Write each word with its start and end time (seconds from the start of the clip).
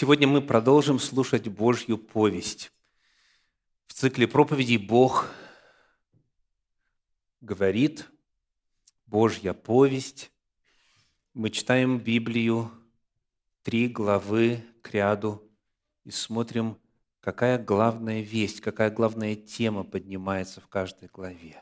Сегодня 0.00 0.28
мы 0.28 0.40
продолжим 0.40 1.00
слушать 1.00 1.48
Божью 1.48 1.98
повесть. 1.98 2.70
В 3.88 3.94
цикле 3.94 4.28
проповедей 4.28 4.76
Бог 4.76 5.26
говорит, 7.40 8.06
Божья 9.06 9.54
повесть. 9.54 10.30
Мы 11.34 11.50
читаем 11.50 11.98
Библию, 11.98 12.70
три 13.64 13.88
главы 13.88 14.64
к 14.82 14.94
ряду, 14.94 15.42
и 16.04 16.12
смотрим, 16.12 16.78
какая 17.18 17.58
главная 17.58 18.20
весть, 18.20 18.60
какая 18.60 18.92
главная 18.92 19.34
тема 19.34 19.82
поднимается 19.82 20.60
в 20.60 20.68
каждой 20.68 21.08
главе. 21.08 21.60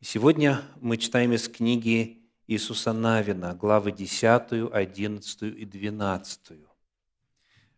Сегодня 0.00 0.62
мы 0.80 0.96
читаем 0.96 1.32
из 1.32 1.48
книги 1.48 2.28
Иисуса 2.48 2.92
Навина, 2.92 3.54
главы 3.54 3.92
10, 3.92 4.72
11 4.72 5.42
и 5.42 5.64
12. 5.64 6.69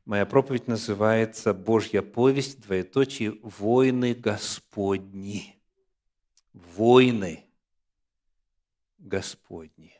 Моя 0.04 0.26
проповедь 0.26 0.66
называется 0.66 1.54
«Божья 1.54 2.02
повесть, 2.02 2.60
двоеточие, 2.60 3.38
войны 3.42 4.14
Господни». 4.14 5.58
Войны 6.52 7.46
Господни. 8.98 9.94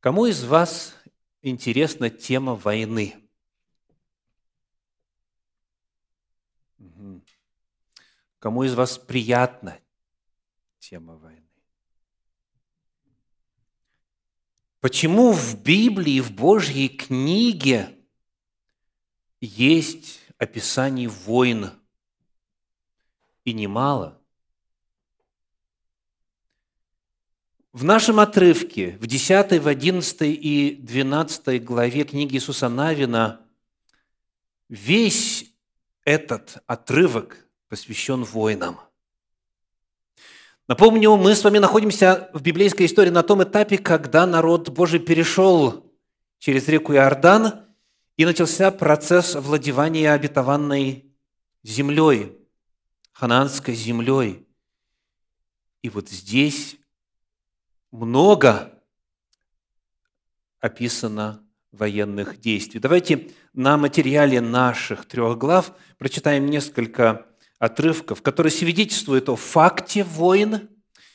Кому 0.00 0.26
из 0.26 0.44
вас 0.44 0.94
интересна 1.42 2.10
тема 2.10 2.54
войны? 2.54 3.28
Кому 8.38 8.62
из 8.62 8.74
вас 8.74 8.98
приятна 8.98 9.80
тема 10.78 11.16
войны? 11.16 11.42
Почему 14.80 15.32
в 15.32 15.60
Библии, 15.60 16.20
в 16.20 16.30
Божьей 16.30 16.88
книге 16.88 17.97
есть 19.40 20.20
описание 20.38 21.08
войн, 21.08 21.70
и 23.44 23.52
немало. 23.54 24.20
В 27.72 27.84
нашем 27.84 28.20
отрывке, 28.20 28.98
в 29.00 29.06
10, 29.06 29.62
в 29.62 29.68
11 29.68 30.20
и 30.22 30.76
12 30.80 31.64
главе 31.64 32.04
книги 32.04 32.34
Иисуса 32.34 32.68
Навина, 32.68 33.40
весь 34.68 35.50
этот 36.04 36.58
отрывок 36.66 37.46
посвящен 37.68 38.24
войнам. 38.24 38.80
Напомню, 40.66 41.16
мы 41.16 41.34
с 41.34 41.44
вами 41.44 41.58
находимся 41.58 42.30
в 42.34 42.42
библейской 42.42 42.84
истории 42.84 43.10
на 43.10 43.22
том 43.22 43.42
этапе, 43.42 43.78
когда 43.78 44.26
народ 44.26 44.68
Божий 44.68 45.00
перешел 45.00 45.90
через 46.38 46.68
реку 46.68 46.92
Иордан– 46.92 47.64
и 48.18 48.24
начался 48.24 48.72
процесс 48.72 49.36
владевания 49.36 50.12
обетованной 50.12 51.14
землей, 51.62 52.36
хананской 53.12 53.74
землей. 53.74 54.44
И 55.82 55.88
вот 55.88 56.08
здесь 56.08 56.76
много 57.92 58.82
описано 60.58 61.46
военных 61.70 62.40
действий. 62.40 62.80
Давайте 62.80 63.30
на 63.52 63.76
материале 63.76 64.40
наших 64.40 65.06
трех 65.06 65.38
глав 65.38 65.72
прочитаем 65.96 66.46
несколько 66.46 67.24
отрывков, 67.60 68.20
которые 68.22 68.50
свидетельствуют 68.50 69.28
о 69.28 69.36
факте 69.36 70.02
войн 70.02 70.68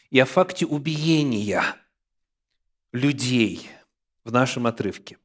и 0.10 0.20
о 0.20 0.26
факте 0.26 0.66
убиения 0.66 1.64
людей 2.94 3.70
в 4.24 4.32
нашем 4.32 4.68
отрывке. 4.68 5.18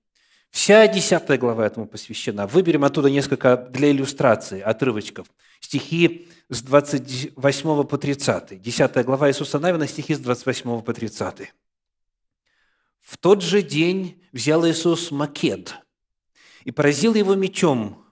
Вся 0.51 0.87
десятая 0.89 1.39
глава 1.39 1.67
этому 1.67 1.87
посвящена. 1.87 2.47
Выберем 2.47 2.85
оттуда 2.85 3.11
несколько 3.11 3.57
для 3.57 3.91
иллюстрации 3.91 4.61
отрывочков. 4.61 5.27
Стихи 5.61 6.29
с 6.49 6.63
28 6.63 7.85
по 7.85 7.99
30. 7.99 8.61
Десятая 8.61 9.05
глава 9.05 9.29
Иисуса 9.29 9.59
Навина, 9.59 9.87
стихи 9.87 10.15
с 10.15 10.19
28 10.19 10.83
по 10.83 10.95
30. 10.95 11.53
«В 13.01 13.17
тот 13.19 13.43
же 13.43 13.63
день 13.63 14.23
взял 14.33 14.67
Иисус 14.67 15.11
Макед 15.11 15.75
и 16.65 16.71
поразил 16.71 17.15
его 17.15 17.35
мечом, 17.35 18.05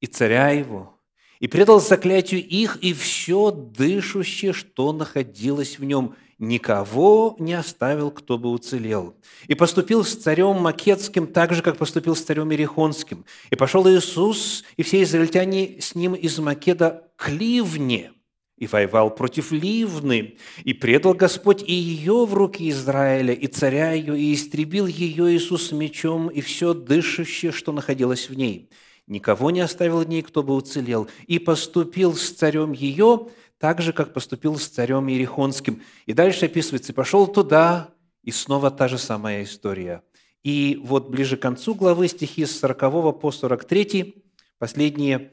и 0.00 0.06
царя 0.06 0.50
его, 0.50 0.95
и 1.40 1.48
предал 1.48 1.80
заклятию 1.80 2.46
их, 2.46 2.78
и 2.82 2.92
все 2.92 3.50
дышущее, 3.50 4.52
что 4.52 4.92
находилось 4.92 5.78
в 5.78 5.84
нем– 5.84 6.14
никого 6.38 7.36
не 7.38 7.54
оставил, 7.54 8.10
кто 8.10 8.38
бы 8.38 8.50
уцелел. 8.50 9.14
И 9.46 9.54
поступил 9.54 10.04
с 10.04 10.14
царем 10.14 10.56
Макетским 10.56 11.26
так 11.26 11.54
же, 11.54 11.62
как 11.62 11.78
поступил 11.78 12.14
с 12.14 12.22
царем 12.22 12.50
Ерехонским. 12.50 13.24
И 13.50 13.56
пошел 13.56 13.88
Иисус 13.88 14.64
и 14.76 14.82
все 14.82 15.02
израильтяне 15.02 15.80
с 15.80 15.94
ним 15.94 16.14
из 16.14 16.38
Македа 16.38 17.04
к 17.16 17.28
Ливне, 17.30 18.12
и 18.58 18.66
воевал 18.66 19.14
против 19.14 19.52
Ливны, 19.52 20.36
и 20.64 20.72
предал 20.72 21.14
Господь 21.14 21.62
и 21.62 21.74
ее 21.74 22.24
в 22.24 22.34
руки 22.34 22.70
Израиля, 22.70 23.34
и 23.34 23.46
царя 23.46 23.92
ее, 23.92 24.18
и 24.18 24.34
истребил 24.34 24.86
ее 24.86 25.34
Иисус 25.34 25.72
мечом, 25.72 26.28
и 26.28 26.40
все 26.40 26.72
дышащее, 26.74 27.52
что 27.52 27.72
находилось 27.72 28.28
в 28.28 28.34
ней. 28.34 28.70
Никого 29.06 29.50
не 29.50 29.60
оставил 29.60 30.00
в 30.00 30.08
ней, 30.08 30.22
кто 30.22 30.42
бы 30.42 30.54
уцелел, 30.54 31.08
и 31.26 31.38
поступил 31.38 32.14
с 32.14 32.30
царем 32.30 32.72
ее, 32.72 33.28
так 33.58 33.80
же, 33.80 33.92
как 33.92 34.12
поступил 34.12 34.58
с 34.58 34.66
царем 34.66 35.08
Иерихонским. 35.08 35.82
И 36.06 36.12
дальше 36.12 36.46
описывается, 36.46 36.92
пошел 36.92 37.26
туда, 37.26 37.90
и 38.22 38.32
снова 38.32 38.70
та 38.70 38.88
же 38.88 38.98
самая 38.98 39.44
история. 39.44 40.02
И 40.42 40.80
вот 40.84 41.08
ближе 41.08 41.36
к 41.36 41.42
концу 41.42 41.74
главы 41.74 42.08
стихи 42.08 42.44
с 42.44 42.58
40 42.58 43.20
по 43.20 43.30
43, 43.30 44.24
последние 44.58 45.30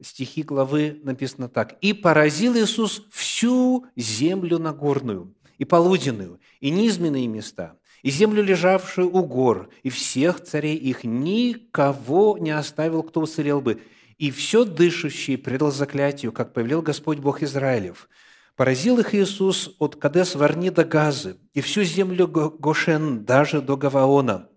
стихи 0.00 0.42
главы 0.42 1.00
написано 1.02 1.48
так. 1.48 1.78
«И 1.80 1.94
поразил 1.94 2.54
Иисус 2.56 3.02
всю 3.10 3.86
землю 3.96 4.58
Нагорную, 4.58 5.34
и 5.58 5.64
полуденную, 5.64 6.38
и 6.60 6.70
низменные 6.70 7.26
места, 7.26 7.78
и 8.02 8.10
землю, 8.10 8.42
лежавшую 8.42 9.14
у 9.14 9.24
гор, 9.24 9.68
и 9.82 9.90
всех 9.90 10.42
царей 10.42 10.76
их, 10.76 11.04
никого 11.04 12.38
не 12.38 12.50
оставил, 12.50 13.02
кто 13.02 13.20
уцелел 13.20 13.60
бы, 13.60 13.80
и 14.18 14.30
все 14.30 14.64
дышащее 14.64 15.38
предал 15.38 15.70
заклятию, 15.70 16.32
как 16.32 16.52
повелел 16.52 16.82
Господь 16.82 17.18
Бог 17.18 17.42
Израилев. 17.42 18.08
Поразил 18.54 18.98
их 18.98 19.14
Иисус 19.14 19.76
от 19.78 19.96
Кадес 19.96 20.34
Варни 20.34 20.70
до 20.70 20.84
Газы, 20.84 21.36
и 21.52 21.60
всю 21.60 21.82
землю 21.82 22.26
Гошен, 22.26 23.24
даже 23.24 23.60
до 23.60 23.76
Гаваона, 23.76 24.48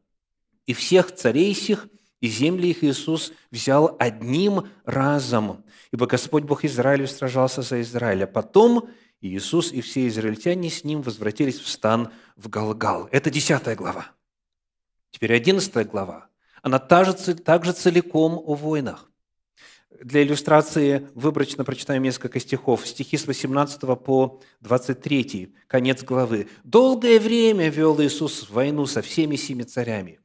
и 0.65 0.73
всех 0.73 1.13
царей 1.13 1.53
сих, 1.53 1.87
и 2.21 2.27
земли 2.27 2.69
их 2.69 2.83
Иисус 2.83 3.31
взял 3.49 3.95
одним 3.99 4.67
разом, 4.85 5.63
ибо 5.91 6.05
Господь 6.05 6.43
Бог 6.43 6.65
Израилев 6.65 7.09
сражался 7.09 7.61
за 7.61 7.81
Израиля. 7.81 8.27
Потом 8.27 8.89
Иисус 9.21 9.71
и 9.71 9.81
все 9.81 10.07
израильтяне 10.07 10.69
с 10.69 10.83
ним 10.83 11.01
возвратились 11.01 11.59
в 11.59 11.67
стан 11.67 12.11
в 12.35 12.49
Галгал. 12.49 13.09
Это 13.11 13.29
десятая 13.29 13.75
глава. 13.75 14.11
Теперь 15.11 15.33
одиннадцатая 15.33 15.83
глава. 15.85 16.29
Она 16.61 16.79
также, 16.79 17.13
также 17.35 17.73
целиком 17.73 18.33
о 18.33 18.55
войнах. 18.55 19.09
Для 20.01 20.23
иллюстрации 20.23 21.09
выборочно 21.15 21.65
прочитаем 21.65 22.03
несколько 22.03 22.39
стихов. 22.39 22.87
Стихи 22.87 23.17
с 23.17 23.27
18 23.27 23.81
по 23.99 24.39
23, 24.61 25.55
конец 25.67 26.03
главы. 26.03 26.47
«Долгое 26.63 27.19
время 27.19 27.69
вел 27.69 27.99
Иисус 28.01 28.49
войну 28.49 28.85
со 28.85 29.01
всеми 29.01 29.35
семи 29.35 29.63
царями. 29.63 30.19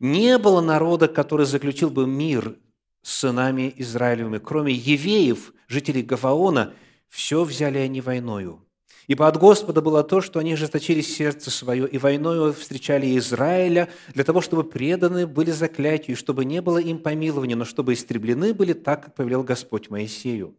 Не 0.00 0.38
было 0.38 0.60
народа, 0.60 1.06
который 1.06 1.46
заключил 1.46 1.90
бы 1.90 2.06
мир 2.06 2.56
с 3.02 3.18
сынами 3.20 3.72
Израилевыми, 3.76 4.38
кроме 4.38 4.72
евеев, 4.72 5.52
жителей 5.68 6.02
Гаваона, 6.02 6.74
все 7.12 7.44
взяли 7.44 7.76
они 7.76 8.00
войною. 8.00 8.64
Ибо 9.06 9.28
от 9.28 9.36
Господа 9.36 9.82
было 9.82 10.02
то, 10.02 10.22
что 10.22 10.38
они 10.38 10.54
ожесточили 10.54 11.02
сердце 11.02 11.50
свое, 11.50 11.86
и 11.86 11.98
войною 11.98 12.54
встречали 12.54 13.18
Израиля 13.18 13.90
для 14.14 14.24
того, 14.24 14.40
чтобы 14.40 14.64
преданы 14.64 15.26
были 15.26 15.50
заклятию, 15.50 16.16
и 16.16 16.18
чтобы 16.18 16.46
не 16.46 16.62
было 16.62 16.78
им 16.78 16.98
помилования, 16.98 17.56
но 17.56 17.66
чтобы 17.66 17.92
истреблены 17.92 18.54
были 18.54 18.72
так, 18.72 19.04
как 19.04 19.14
повелел 19.14 19.42
Господь 19.42 19.90
Моисею. 19.90 20.56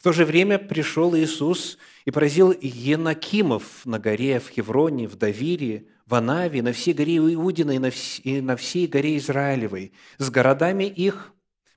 В 0.00 0.02
то 0.02 0.12
же 0.12 0.24
время 0.24 0.58
пришел 0.58 1.14
Иисус 1.16 1.78
и 2.04 2.10
поразил 2.10 2.52
Енакимов 2.60 3.86
на 3.86 4.00
горе 4.00 4.40
в 4.40 4.48
Хевроне, 4.48 5.06
в 5.06 5.16
Давире, 5.16 5.86
в 6.06 6.14
Анаве, 6.14 6.62
на 6.62 6.72
всей 6.72 6.94
горе 6.94 7.18
Иудиной 7.18 7.76
и 8.24 8.40
на 8.40 8.56
всей 8.56 8.86
горе 8.88 9.16
Израилевой. 9.18 9.92
С 10.18 10.30
городами 10.30 10.84
их 10.84 11.32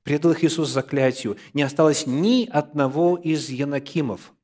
предал 0.05 0.31
их 0.31 0.45
Иисус 0.45 0.69
заклятию. 0.69 1.35
Не 1.53 1.63
осталось 1.63 2.07
ни 2.07 2.47
одного 2.49 3.17
из 3.17 3.49
Янакимов– 3.49 4.31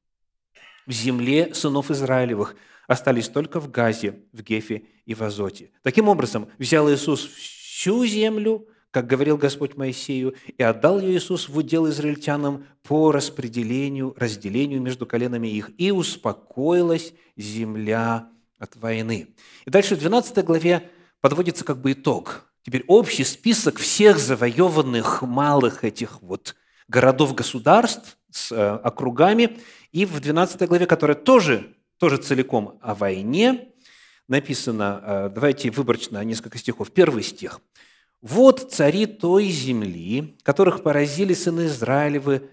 в 0.85 0.91
земле 0.91 1.53
сынов 1.53 1.91
Израилевых 1.91 2.55
остались 2.87 3.29
только 3.29 3.59
в 3.59 3.71
Газе, 3.71 4.19
в 4.33 4.41
Гефе 4.41 4.83
и 5.05 5.13
в 5.13 5.21
Азоте. 5.21 5.71
Таким 5.83 6.07
образом, 6.07 6.49
взял 6.57 6.91
Иисус 6.91 7.25
всю 7.25 8.05
землю, 8.05 8.67
как 8.89 9.07
говорил 9.07 9.37
Господь 9.37 9.77
Моисею, 9.77 10.35
и 10.57 10.61
отдал 10.63 10.99
ее 10.99 11.15
Иисус 11.15 11.47
в 11.47 11.57
удел 11.57 11.87
израильтянам 11.89 12.65
по 12.83 13.11
распределению, 13.11 14.13
разделению 14.17 14.81
между 14.81 15.05
коленами 15.05 15.47
их, 15.47 15.71
и 15.77 15.91
успокоилась 15.91 17.13
земля 17.37 18.29
от 18.59 18.75
войны. 18.75 19.29
И 19.65 19.69
дальше 19.69 19.95
в 19.95 19.99
12 19.99 20.43
главе 20.43 20.89
подводится 21.21 21.63
как 21.63 21.79
бы 21.79 21.93
итог 21.93 22.50
теперь 22.63 22.83
общий 22.87 23.23
список 23.23 23.77
всех 23.79 24.19
завоеванных 24.19 25.21
малых 25.21 25.83
этих 25.83 26.21
вот 26.21 26.55
городов-государств 26.87 28.17
с 28.29 28.51
э, 28.51 28.55
округами. 28.57 29.59
И 29.91 30.05
в 30.05 30.19
12 30.19 30.67
главе, 30.67 30.85
которая 30.85 31.15
тоже, 31.15 31.75
тоже 31.97 32.17
целиком 32.17 32.79
о 32.81 32.95
войне, 32.95 33.69
написано, 34.27 35.01
э, 35.03 35.31
давайте 35.33 35.71
выборочно 35.71 36.23
несколько 36.23 36.57
стихов. 36.57 36.91
Первый 36.91 37.23
стих. 37.23 37.59
«Вот 38.21 38.71
цари 38.71 39.07
той 39.07 39.49
земли, 39.49 40.37
которых 40.43 40.83
поразили 40.83 41.33
сыны 41.33 41.65
Израилевы, 41.65 42.49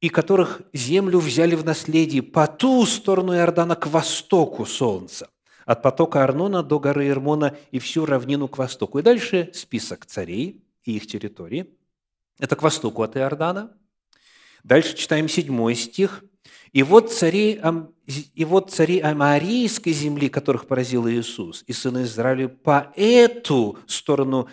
и 0.00 0.08
которых 0.08 0.62
землю 0.72 1.18
взяли 1.18 1.54
в 1.54 1.64
наследие 1.64 2.22
по 2.22 2.46
ту 2.46 2.86
сторону 2.86 3.34
Иордана 3.34 3.76
к 3.76 3.86
востоку 3.86 4.64
солнца, 4.64 5.28
от 5.66 5.82
потока 5.82 6.24
Арнона 6.24 6.62
до 6.62 6.78
горы 6.78 7.08
Ирмона 7.08 7.56
и 7.70 7.78
всю 7.78 8.06
равнину 8.06 8.48
к 8.48 8.58
востоку». 8.58 8.98
И 8.98 9.02
дальше 9.02 9.50
список 9.52 10.06
царей 10.06 10.64
и 10.84 10.96
их 10.96 11.06
территории. 11.06 11.74
Это 12.38 12.56
к 12.56 12.62
востоку 12.62 13.02
от 13.02 13.16
Иордана. 13.16 13.76
Дальше 14.64 14.96
читаем 14.96 15.28
седьмой 15.28 15.74
стих. 15.74 16.24
«И 16.72 16.82
вот 16.82 17.12
цари, 17.12 17.60
и 18.34 18.44
вот 18.44 18.70
цари 18.70 19.00
Амарийской 19.00 19.92
земли, 19.92 20.28
которых 20.28 20.66
поразил 20.66 21.08
Иисус, 21.08 21.64
и 21.66 21.72
сыны 21.72 22.04
Израиля 22.04 22.48
по 22.48 22.92
эту 22.94 23.78
сторону 23.86 24.48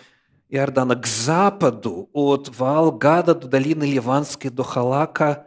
Иордана 0.48 0.96
к 0.96 1.06
западу, 1.06 2.10
от 2.12 2.50
Ваалгада 2.58 3.34
до 3.34 3.46
долины 3.46 3.84
Ливанской, 3.84 4.50
до 4.50 4.64
Халака, 4.64 5.46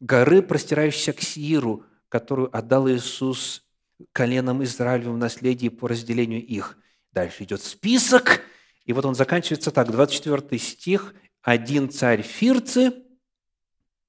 горы, 0.00 0.42
простирающейся 0.42 1.12
к 1.12 1.20
Сиру, 1.20 1.84
которую 2.08 2.56
отдал 2.56 2.88
Иисус 2.88 3.64
коленам 4.12 4.62
Израилевым 4.64 5.14
в 5.14 5.18
наследие 5.18 5.70
по 5.70 5.88
разделению 5.88 6.44
их. 6.44 6.78
Дальше 7.12 7.44
идет 7.44 7.62
список, 7.62 8.40
и 8.84 8.92
вот 8.92 9.04
он 9.04 9.14
заканчивается 9.14 9.70
так, 9.70 9.90
24 9.90 10.58
стих. 10.58 11.14
«Один 11.42 11.90
царь 11.90 12.22
Фирцы, 12.22 12.92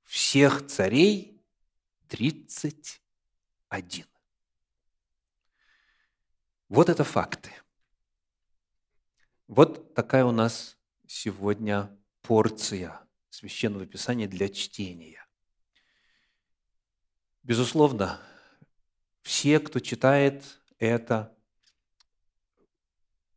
всех 0.03 0.67
царей 0.67 1.43
тридцать 2.07 3.01
один». 3.69 4.05
Вот 6.69 6.89
это 6.89 7.03
факты– 7.03 7.51
вот 9.47 9.93
такая 9.93 10.25
у 10.25 10.31
нас 10.31 10.77
сегодня 11.05 11.95
порция 12.21 12.99
Священного 13.29 13.85
Писания 13.85 14.27
для 14.27 14.49
чтения. 14.49 15.23
Безусловно, 17.43 18.19
все, 19.23 19.59
кто 19.59 19.79
читает 19.79 20.61
это, 20.77 21.35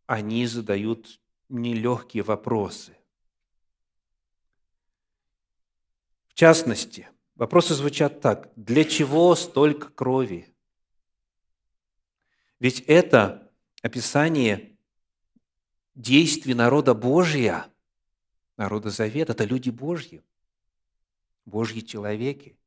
они 0.04 0.46
задают 0.46 1.20
нелегкие 1.48 2.22
вопросы. 2.22 2.96
В 6.28 6.34
частности, 6.34 7.08
вопросы 7.34 7.74
звучат 7.74 8.20
так. 8.20 8.52
Для 8.56 8.84
чего 8.84 9.34
столько 9.34 9.88
крови? 9.88 10.52
Ведь 12.58 12.80
это 12.80 13.50
описание 13.82 14.76
действий 15.94 16.54
народа 16.54 16.94
Божия, 16.94 17.72
народа 18.56 18.90
Завета, 18.90 19.32
это 19.32 19.44
люди 19.44 19.70
Божьи, 19.70 20.22
Божьи 21.44 21.80
человеки 21.80 22.58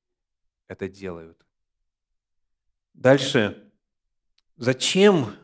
это 0.68 0.88
делают. 0.88 1.46
Дальше, 2.94 3.72
зачем, 4.58 5.36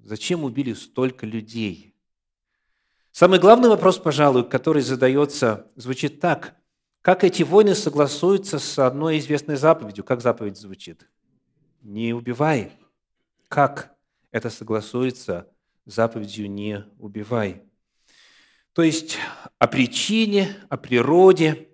зачем 0.00 0.44
убили 0.44 0.72
столько 0.72 1.26
людей? 1.26 1.94
Самый 3.10 3.38
главный 3.38 3.68
вопрос, 3.68 3.98
пожалуй, 3.98 4.48
который 4.48 4.82
задается, 4.82 5.70
звучит 5.76 6.20
так. 6.20 6.56
Как 7.02 7.24
эти 7.24 7.42
войны 7.42 7.74
согласуются 7.74 8.58
с 8.58 8.78
одной 8.78 9.18
известной 9.18 9.56
заповедью? 9.56 10.04
Как 10.04 10.20
заповедь 10.20 10.56
звучит? 10.56 11.06
Не 11.82 12.14
убивай. 12.14 12.72
Как 13.48 13.94
это 14.30 14.50
согласуется 14.50 15.48
заповедью 15.84 16.50
«не 16.50 16.84
убивай». 16.98 17.62
То 18.72 18.82
есть 18.82 19.18
о 19.58 19.68
причине, 19.68 20.56
о 20.70 20.78
природе, 20.78 21.68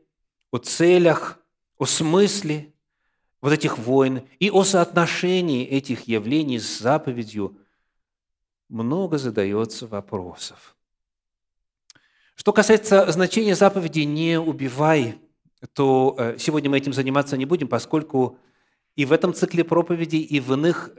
о 0.51 0.59
целях, 0.59 1.39
о 1.77 1.87
смысле 1.87 2.75
вот 3.41 3.53
этих 3.53 3.79
войн 3.79 4.23
и 4.39 4.51
о 4.51 4.65
соотношении 4.65 5.65
этих 5.65 6.09
явлений 6.09 6.59
с 6.59 6.79
заповедью 6.79 7.57
много 8.69 9.19
задается 9.19 9.87
вопросов. 9.87 10.77
Что 12.35 12.53
касается 12.53 13.11
значения 13.11 13.55
заповеди 13.55 14.01
«не 14.01 14.39
убивай», 14.39 15.19
то 15.73 16.15
э, 16.19 16.37
сегодня 16.39 16.71
мы 16.71 16.79
этим 16.79 16.93
заниматься 16.93 17.37
не 17.37 17.47
будем, 17.47 17.67
поскольку 17.67 18.39
и 18.95 19.05
в 19.05 19.13
этом 19.13 19.35
цикле 19.35 19.65
проповедей, 19.65 20.21
и 20.21 20.39
в 20.39 20.53
иных 20.53 20.91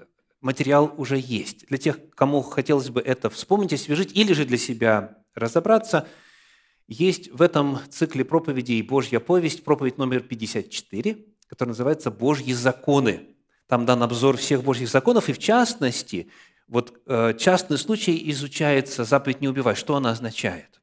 материал 0.42 0.94
уже 0.98 1.18
есть. 1.18 1.68
Для 1.68 1.78
тех, 1.78 1.98
кому 2.12 2.42
хотелось 2.42 2.90
бы 2.90 3.02
это 3.02 3.30
вспомнить, 3.30 3.74
освежить 3.74 4.16
или 4.16 4.34
же 4.34 4.46
для 4.46 4.58
себя 4.58 5.18
разобраться, 5.34 6.08
есть 6.88 7.30
в 7.32 7.42
этом 7.42 7.80
цикле 7.90 8.26
проповедей 8.26 8.82
«Божья 8.82 9.20
повесть» 9.20 9.64
проповедь 9.64 9.98
номер 9.98 10.22
54, 10.22 11.26
которая 11.50 11.72
называется 11.72 12.12
«Божьи 12.12 12.54
законы». 12.54 13.36
Там 13.68 13.86
дан 13.86 14.02
обзор 14.04 14.38
всех 14.38 14.64
Божьих 14.64 14.90
законов, 14.90 15.30
и 15.30 15.34
в 15.34 15.40
частности, 15.40 16.30
вот 16.68 17.02
э, 17.06 17.34
частный 17.38 17.78
случай 17.78 18.30
изучается 18.32 19.04
заповедь 19.04 19.42
«Не 19.42 19.48
убивай». 19.48 19.76
Что 19.76 19.96
она 19.96 20.12
означает? 20.12 20.80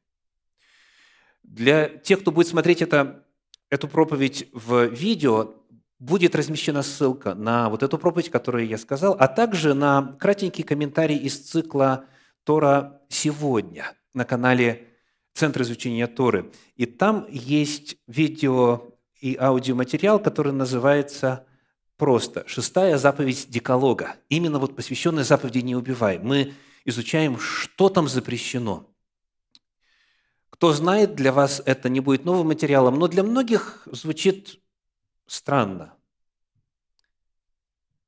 Для 1.43 1.87
тех, 1.87 2.19
кто 2.21 2.31
будет 2.31 2.47
смотреть 2.47 2.81
это, 2.81 3.25
эту 3.69 3.87
проповедь 3.87 4.49
в 4.51 4.85
видео, 4.87 5.55
будет 5.99 6.35
размещена 6.35 6.83
ссылка 6.83 7.33
на 7.33 7.69
вот 7.69 7.83
эту 7.83 7.97
проповедь, 7.97 8.29
которую 8.29 8.67
я 8.67 8.77
сказал, 8.77 9.15
а 9.19 9.27
также 9.27 9.73
на 9.73 10.15
кратенький 10.19 10.63
комментарий 10.63 11.17
из 11.17 11.39
цикла 11.39 12.05
«Тора 12.43 13.01
сегодня» 13.09 13.93
на 14.13 14.25
канале 14.25 14.87
Центра 15.33 15.63
изучения 15.63 16.07
Торы. 16.07 16.51
И 16.75 16.85
там 16.85 17.27
есть 17.29 17.97
видео 18.07 18.96
и 19.19 19.35
аудиоматериал, 19.35 20.19
который 20.19 20.53
называется 20.53 21.45
просто 21.97 22.43
«Шестая 22.47 22.97
заповедь 22.97 23.47
Деколога». 23.49 24.15
Именно 24.29 24.59
вот 24.59 24.75
посвященная 24.75 25.23
заповеди 25.23 25.59
«Не 25.59 25.75
убивай». 25.75 26.19
Мы 26.19 26.53
изучаем, 26.85 27.39
что 27.39 27.89
там 27.89 28.07
запрещено. 28.07 28.87
Кто 30.49 30.73
знает, 30.73 31.15
для 31.15 31.31
вас 31.31 31.61
это 31.65 31.89
не 31.89 31.99
будет 31.99 32.25
новым 32.25 32.47
материалом, 32.47 32.97
но 32.97 33.07
для 33.07 33.23
многих 33.23 33.87
звучит 33.91 34.59
странно. 35.27 35.93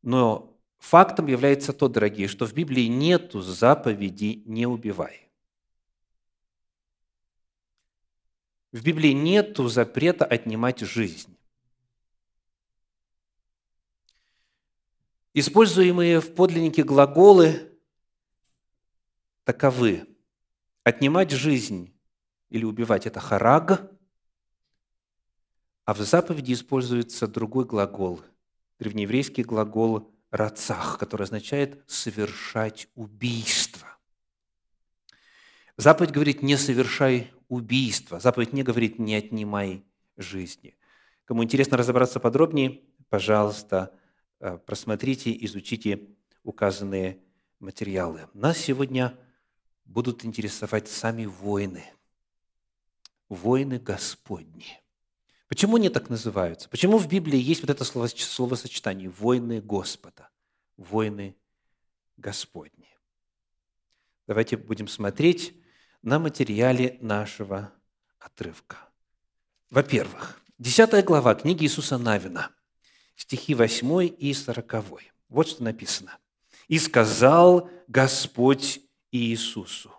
Но 0.02 0.58
фактом 0.80 1.28
является 1.28 1.74
то, 1.74 1.88
дорогие, 1.88 2.28
что 2.28 2.48
в 2.48 2.54
Библии 2.54 2.86
нету 2.86 3.42
заповеди 3.42 4.44
«не 4.46 4.66
убивай». 4.66 5.29
В 8.72 8.84
Библии 8.84 9.12
нету 9.14 9.68
запрета 9.68 10.26
отнимать 10.26 10.80
жизнь. 10.80 11.36
Используемые 15.34 16.20
в 16.20 16.34
подлиннике 16.36 16.84
глаголы 16.84 17.70
таковы. 19.44 20.06
Отнимать 20.84 21.32
жизнь 21.32 21.94
или 22.50 22.66
убивать– 22.66 23.06
это 23.08 23.20
хараг, 23.20 23.92
а 25.86 25.94
в 25.94 26.00
заповеди 26.02 26.54
используется 26.54 27.28
другой 27.28 27.66
глагол, 27.66 28.22
древнееврейский 28.78 29.44
глагол 29.44 30.14
«рацах», 30.30 30.98
который 31.00 31.24
означает 31.24 31.84
«совершать 31.88 32.88
убийство». 32.96 33.99
Заповедь 35.80 36.12
говорит 36.12 36.42
«не 36.42 36.58
совершай 36.58 37.32
убийство». 37.48 38.20
Заповедь 38.20 38.52
не 38.52 38.64
говорит 38.64 39.00
«не 39.00 39.16
отнимай 39.16 39.86
жизни». 40.18 40.76
Кому 41.24 41.42
интересно 41.42 41.78
разобраться 41.78 42.20
подробнее, 42.20 42.82
пожалуйста, 43.08 43.98
э, 44.42 44.58
просмотрите, 44.58 45.34
изучите 45.46 46.10
указанные 46.44 47.20
материалы. 47.62 48.28
Нас 48.34 48.58
сегодня 48.58 49.18
будут 49.86 50.26
интересовать 50.26 50.90
сами 50.90 51.24
войны. 51.24 51.86
Войны 53.30 53.80
Господни. 53.80 54.82
Почему 55.48 55.78
они 55.78 55.88
так 55.88 56.10
называются? 56.10 56.68
Почему 56.68 56.98
в 56.98 57.08
Библии 57.08 57.40
есть 57.40 57.62
вот 57.62 57.70
это 57.70 57.86
слово, 57.86 58.08
словосочетание 58.08 59.08
«войны 59.08 59.62
Господа», 59.62 60.28
«войны 60.76 61.38
Господни»? 62.18 62.98
Давайте 64.28 64.58
будем 64.58 64.90
смотреть 64.90 65.56
на 66.02 66.20
материале 66.20 66.98
нашего 67.02 67.72
отрывка. 68.20 68.78
Во-первых, 69.70 70.42
10 70.58 71.04
глава 71.06 71.36
книги 71.36 71.64
Иисуса 71.66 71.98
Навина, 71.98 72.52
стихи 73.16 73.54
8 73.54 74.16
и 74.18 74.34
40. 74.34 74.76
Вот 75.30 75.48
что 75.48 75.64
написано. 75.64 76.18
«И 76.68 76.80
сказал 76.80 77.70
Господь 77.88 78.82
Иисусу, 79.12 79.92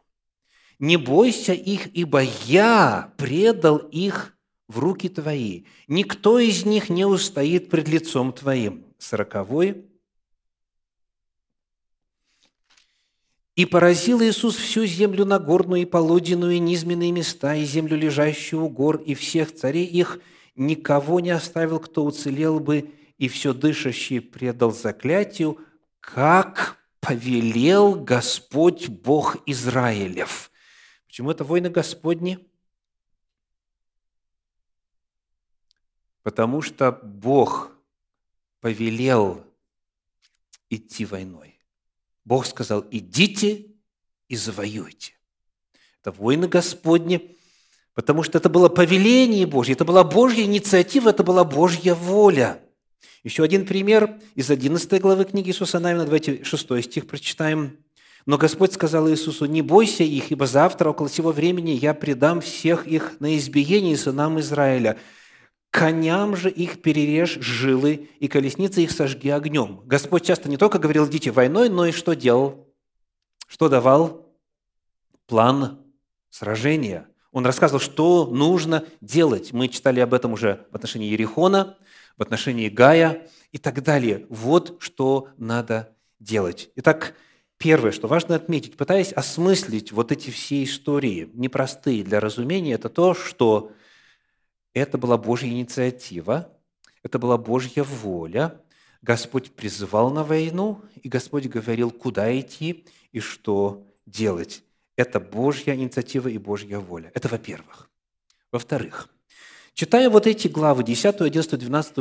Не 0.79 0.97
бойся 0.97 1.53
их, 1.53 1.95
ибо 1.95 2.23
я 2.47 3.13
предал 3.19 3.77
их 3.77 4.37
в 4.67 4.79
руки 4.79 5.09
твои. 5.09 5.65
Никто 5.89 6.39
из 6.39 6.65
них 6.65 6.89
не 6.89 7.05
устоит 7.05 7.69
пред 7.69 7.89
лицом 7.89 8.33
твоим. 8.33 8.87
Сороковой. 8.99 9.90
И 13.57 13.67
поразил 13.67 14.23
Иисус 14.23 14.57
всю 14.57 14.87
землю 14.87 15.25
Нагорную 15.25 15.83
и 15.83 15.85
Полуденную, 15.85 16.53
и 16.53 16.59
низменные 16.59 17.13
места, 17.13 17.55
и 17.55 17.65
землю, 17.65 17.97
лежащую 17.97 18.65
у 18.65 18.69
гор, 18.69 18.97
и 18.97 19.15
всех 19.15 19.55
царей 19.55 19.85
их. 19.85 20.21
Никого 20.57 21.21
не 21.21 21.31
оставил, 21.31 21.81
кто 21.81 22.05
уцелел 22.05 22.61
бы, 22.61 22.93
и 23.19 23.29
все 23.29 23.53
дышащее 23.53 24.21
предал 24.21 24.73
заклятию, 24.73 25.59
как 26.01 26.79
повелел 27.01 27.95
Господь 27.95 28.89
Бог 28.89 29.37
Израилев. 29.47 30.51
Почему 31.07 31.31
это 31.31 31.45
войны 31.45 31.71
Господни? 31.71 32.39
Потому 36.23 36.63
что 36.63 36.93
Бог 36.93 37.73
повелел 38.61 39.45
идти 40.69 41.05
войной. 41.05 41.50
Бог 42.25 42.47
сказал, 42.47 42.85
идите 42.91 43.67
и 44.29 44.37
завоюйте. 44.37 45.13
Это 46.01 46.13
войны 46.13 46.49
Господни, 46.49 47.37
потому 47.95 48.23
что 48.23 48.39
это 48.39 48.49
было 48.49 48.69
повеление 48.69 49.47
Божье, 49.47 49.75
это 49.75 49.85
была 49.85 50.05
Божья 50.05 50.45
инициатива, 50.45 51.11
это 51.11 51.23
была 51.23 51.45
Божья 51.45 51.95
воля. 51.95 52.63
Еще 53.23 53.43
один 53.43 53.67
пример 53.67 54.19
из 54.35 54.51
11 54.51 55.01
главы 55.01 55.27
книги 55.27 55.51
Иисуса 55.51 55.79
Навина, 55.79 56.05
давайте 56.05 56.43
6 56.43 56.83
стих 56.85 57.07
прочитаем. 57.07 57.77
«Но 58.27 58.39
Господь 58.39 58.73
сказал 58.73 59.11
Иисусу, 59.11 59.47
не 59.47 59.63
бойся 59.63 60.05
их, 60.05 60.31
ибо 60.31 60.47
завтра 60.47 60.91
около 60.91 61.09
сего 61.09 61.33
времени 61.33 61.71
я 61.71 61.95
предам 61.95 62.41
всех 62.41 62.87
их 62.87 63.17
на 63.19 63.37
избиение 63.37 63.97
сынам 63.97 64.39
Израиля. 64.41 64.99
Коням 65.71 66.37
же 66.37 66.51
их 66.51 66.83
перережь 66.83 67.39
жилы, 67.41 68.09
и 68.19 68.29
колесницы 68.29 68.83
их 68.83 68.91
сожги 68.91 69.29
огнем». 69.29 69.83
Господь 69.87 70.25
часто 70.25 70.49
не 70.49 70.57
только 70.57 70.79
говорил 70.79 71.07
«идите 71.07 71.31
войной», 71.31 71.69
но 71.69 71.87
и 71.87 71.93
что 71.93 72.15
делал? 72.15 72.69
Что 73.47 73.69
давал? 73.69 74.27
План 75.27 75.79
сражения. 76.29 77.07
Он 77.33 77.47
рассказывал, 77.47 77.81
что 77.81 78.27
нужно 78.27 78.85
делать. 79.01 79.53
Мы 79.53 79.69
читали 79.69 80.01
об 80.01 80.15
этом 80.15 80.33
уже 80.33 80.67
в 80.71 80.77
отношении 80.77 81.11
Ерихона, 81.11 81.79
в 82.17 82.23
отношении 82.23 82.69
Гая 82.69 83.29
и 83.53 83.59
так 83.59 83.83
далее. 83.83 84.27
Вот 84.29 84.77
что 84.81 85.29
надо 85.37 85.95
делать. 86.19 86.71
Итак, 86.77 87.15
первое, 87.59 87.93
что 87.93 88.09
важно 88.09 88.35
отметить, 88.35 88.77
пытаясь 88.77 89.13
осмыслить 89.13 89.93
вот 89.93 90.13
эти 90.13 90.31
все 90.31 90.65
истории, 90.65 91.31
непростые 91.35 92.03
для 92.03 92.21
разумения, 92.21 92.75
это 92.75 92.89
то, 92.89 93.15
что 93.15 93.73
это 94.75 94.99
была 94.99 95.17
Божья 95.17 95.49
инициатива, 95.49 96.53
это 97.03 97.19
была 97.19 97.39
Божья 97.39 97.83
воля. 97.83 98.61
Господь 99.03 99.53
призывал 99.53 100.11
на 100.11 100.25
войну, 100.25 100.83
и 101.03 101.09
Господь 101.09 101.47
говорил, 101.47 101.91
куда 101.91 102.39
идти 102.39 102.87
и 103.13 103.21
что 103.21 103.87
делать. 104.05 104.63
Это 104.97 105.19
Божья 105.21 105.75
инициатива 105.75 106.29
и 106.29 106.37
Божья 106.37 106.79
воля. 106.79 107.11
Это 107.15 107.29
во-первых. 107.29 107.89
Во-вторых, 108.53 109.09
читая 109.73 110.11
вот 110.11 110.27
эти 110.27 110.49
главы, 110.49 110.85
10, 110.85 111.23
11, 111.23 111.59
12 111.59 111.97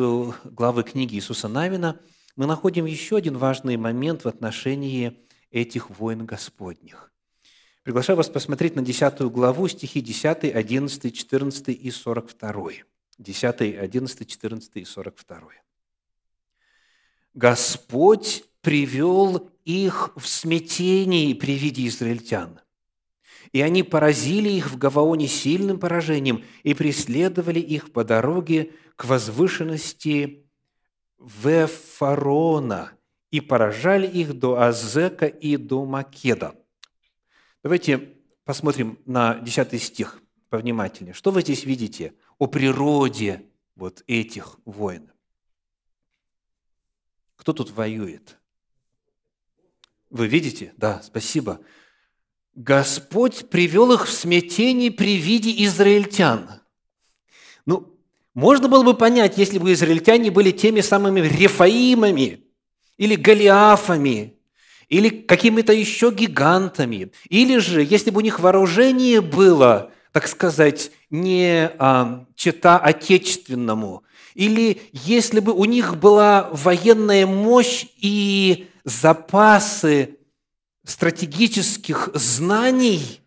главы 0.52 0.84
книги 0.84 1.16
Иисуса 1.16 1.48
Навина, 1.48 2.00
мы 2.36 2.46
находим 2.46 2.86
еще 2.86 3.16
один 3.16 3.38
важный 3.38 3.78
момент 3.78 4.26
в 4.26 4.28
отношении 4.28 5.18
этих 5.52 5.90
войн 5.90 6.26
Господних. 6.26 7.12
Приглашаю 7.90 8.18
вас 8.18 8.30
посмотреть 8.30 8.76
на 8.76 8.84
10 8.84 9.20
главу, 9.32 9.68
стихи 9.68 10.00
10, 10.00 10.44
11, 10.44 11.12
14 11.12 11.70
и 11.70 11.90
42. 11.90 12.70
10, 13.18 13.62
11, 13.62 14.30
14 14.30 14.72
и 14.76 14.86
42. 14.86 15.40
«Господь 17.34 18.44
привел 18.62 19.50
их 19.66 20.12
в 20.16 20.28
смятение 20.28 21.34
при 21.34 21.58
виде 21.58 21.88
израильтян, 21.88 22.60
и 23.54 23.62
они 23.62 23.82
поразили 23.82 24.50
их 24.50 24.70
в 24.70 24.78
Гаваоне 24.78 25.28
сильным 25.28 25.80
поражением 25.80 26.44
и 26.62 26.76
преследовали 26.76 27.60
их 27.60 27.92
по 27.92 28.04
дороге 28.04 28.70
к 28.98 29.06
возвышенности 29.06 30.46
Вефарона 31.18 32.92
и 33.32 33.42
поражали 33.42 34.06
их 34.06 34.38
до 34.38 34.62
Азека 34.62 35.26
и 35.26 35.58
до 35.58 35.86
Македа». 35.86 36.54
Давайте 37.62 38.16
посмотрим 38.46 39.00
на 39.06 39.36
10 39.36 39.82
стих 39.82 40.22
повнимательнее. 40.50 41.14
Что 41.14 41.32
вы 41.32 41.42
здесь 41.42 41.66
видите 41.66 42.14
о 42.38 42.48
природе 42.48 43.46
вот 43.76 44.04
этих 44.08 44.58
войн? 44.66 45.12
Кто 47.36 47.54
тут 47.54 47.72
воюет? 47.72 48.38
Вы 50.10 50.28
видите? 50.28 50.74
Да, 50.78 51.02
спасибо. 51.04 51.60
Господь 52.56 53.50
привел 53.50 53.92
их 53.92 54.08
в 54.08 54.12
смятение 54.12 54.92
при 54.92 55.18
виде 55.18 55.64
израильтян. 55.66 56.62
Ну, 57.66 58.00
можно 58.34 58.68
было 58.68 58.84
бы 58.84 58.96
понять, 58.96 59.38
если 59.38 59.60
бы 59.60 59.74
израильтяне 59.74 60.32
были 60.32 60.52
теми 60.52 60.82
самыми 60.82 61.20
рефаимами 61.20 62.46
или 62.98 63.16
голиафами, 63.16 64.39
или 64.90 65.10
какими-то 65.10 65.72
еще 65.72 66.12
гигантами, 66.12 67.12
или 67.30 67.60
же, 67.60 67.84
если 67.84 68.10
бы 68.10 68.18
у 68.18 68.22
них 68.22 68.40
вооружение 68.40 69.22
было, 69.22 69.92
так 70.12 70.28
сказать, 70.28 70.92
не 71.12 71.72
а, 71.78 72.26
чета 72.36 72.80
отечественному, 72.80 74.04
или 74.34 74.82
если 74.92 75.40
бы 75.40 75.54
у 75.54 75.66
них 75.66 75.98
была 75.98 76.50
военная 76.52 77.28
мощь 77.28 77.86
и 77.98 78.68
запасы 78.84 80.18
стратегических 80.84 82.10
знаний, 82.16 83.22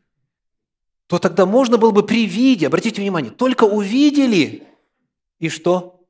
то 1.07 1.19
тогда 1.19 1.47
можно 1.47 1.79
было 1.79 1.93
бы 1.93 2.03
при 2.03 2.27
виде, 2.27 2.67
обратите 2.67 3.01
внимание, 3.01 3.31
только 3.31 3.65
увидели, 3.65 4.65
и 5.39 5.49
что? 5.49 6.05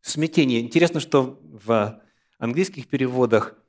Смятение. 0.00 0.60
Интересно, 0.60 1.00
что 1.00 1.38
в 1.42 2.00
английских 2.38 2.86
переводах– 2.86 3.54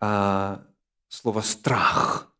а, 0.00 0.66
слово 1.08 1.42
«страх». 1.42 2.32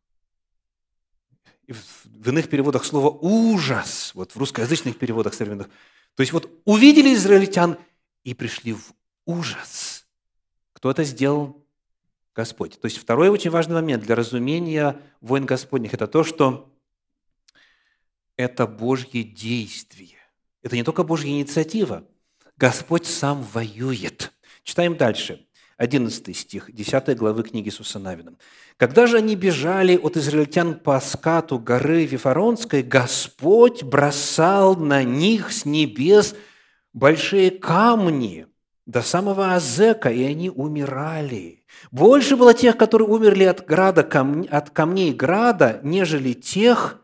И 1.66 1.72
в 1.72 2.28
иных 2.28 2.48
переводах 2.48 2.84
слово 2.84 3.10
«ужас», 3.10 4.12
вот 4.14 4.32
в 4.32 4.36
русскоязычных 4.36 4.98
переводах 4.98 5.34
современных. 5.34 5.68
То 6.16 6.22
есть 6.22 6.32
вот 6.32 6.50
увидели 6.64 7.14
израильтян 7.14 7.78
и 8.24 8.34
пришли 8.34 8.72
в 8.72 8.92
ужас. 9.24 10.06
Кто 10.72 10.90
это 10.90 11.04
сделал? 11.04 11.64
Господь. 12.34 12.80
То 12.80 12.86
есть 12.86 12.96
второй 12.96 13.28
очень 13.28 13.50
важный 13.50 13.74
момент 13.74 14.04
для 14.04 14.14
разумения 14.14 15.00
войн 15.20 15.46
Господних– 15.46 15.94
это 15.94 16.06
то, 16.06 16.24
что 16.24 16.72
это 18.36 18.66
Божье 18.66 19.22
действие. 19.22 20.16
Это 20.62 20.76
не 20.76 20.84
только 20.84 21.02
Божья 21.02 21.28
инициатива. 21.28 22.06
Господь 22.56 23.06
сам 23.06 23.42
воюет. 23.42 24.32
Читаем 24.62 24.96
дальше. 24.96 25.46
11 25.80 26.36
стих 26.36 26.70
10 26.70 27.16
главы 27.16 27.42
книги 27.42 27.68
Иисуса 27.68 27.98
Навина. 27.98 28.34
«Когда 28.76 29.06
же 29.06 29.16
они 29.16 29.34
бежали 29.34 29.96
от 29.96 30.18
израильтян 30.18 30.78
по 30.78 31.00
скату 31.00 31.58
горы 31.58 32.04
Вифаронской, 32.04 32.82
Господь 32.82 33.82
бросал 33.82 34.76
на 34.76 35.02
них 35.04 35.50
с 35.50 35.64
небес 35.64 36.34
большие 36.92 37.50
камни 37.50 38.46
до 38.84 39.00
самого 39.00 39.54
Азека, 39.54 40.10
и 40.10 40.22
они 40.22 40.50
умирали. 40.50 41.64
Больше 41.90 42.36
было 42.36 42.52
тех, 42.52 42.76
которые 42.76 43.08
умерли 43.08 43.44
от, 43.44 43.64
града, 43.64 44.02
от 44.50 44.70
камней 44.70 45.14
града, 45.14 45.80
нежели 45.82 46.34
тех, 46.34 47.02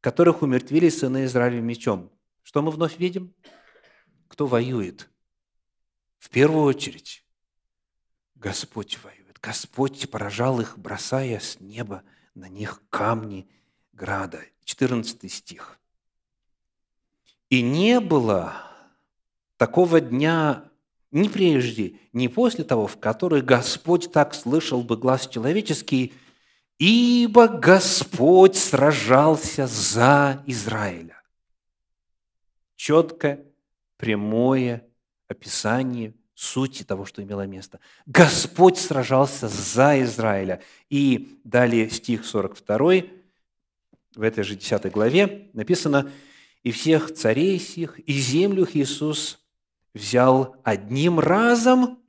которых 0.00 0.40
умертвили 0.40 0.88
сыны 0.88 1.26
Израиля 1.26 1.60
мечом». 1.60 2.10
Что 2.42 2.62
мы 2.62 2.70
вновь 2.70 2.98
видим? 2.98 3.34
Кто 4.28 4.46
воюет? 4.46 5.10
В 6.18 6.30
первую 6.30 6.64
очередь 6.64 7.23
Господь 8.44 8.98
воюет. 9.02 9.38
Господь 9.40 10.10
поражал 10.10 10.60
их, 10.60 10.78
бросая 10.78 11.40
с 11.40 11.60
неба 11.60 12.02
на 12.34 12.46
них 12.46 12.82
камни 12.90 13.48
града. 13.94 14.40
14 14.64 15.32
стих. 15.32 15.78
«И 17.48 17.62
не 17.62 18.00
было 18.00 18.52
такого 19.56 19.98
дня 20.02 20.64
ни 21.10 21.28
прежде, 21.28 21.96
ни 22.12 22.26
после 22.28 22.64
того, 22.64 22.86
в 22.86 22.98
который 23.00 23.40
Господь 23.40 24.12
так 24.12 24.34
слышал 24.34 24.82
бы 24.82 24.98
глаз 24.98 25.26
человеческий, 25.26 26.12
ибо 26.78 27.48
Господь 27.48 28.56
сражался 28.56 29.66
за 29.66 30.42
Израиля». 30.46 31.22
Четкое, 32.76 33.46
прямое 33.96 34.86
описание– 35.28 36.12
сути 36.34 36.82
того, 36.82 37.04
что 37.04 37.22
имело 37.22 37.46
место. 37.46 37.80
Господь 38.06 38.78
сражался 38.78 39.48
за 39.48 40.02
Израиля. 40.02 40.60
И 40.90 41.38
далее 41.44 41.90
стих 41.90 42.24
42. 42.24 43.02
в 44.16 44.22
этой 44.22 44.44
же 44.44 44.56
10 44.56 44.90
главе 44.90 45.50
написано, 45.52 46.10
«И 46.62 46.70
всех 46.70 47.12
царей 47.14 47.58
сих, 47.58 47.98
и 48.00 48.12
землю 48.12 48.66
Иисус 48.72 49.38
взял 49.92 50.56
одним 50.64 51.20
разом, 51.20 52.00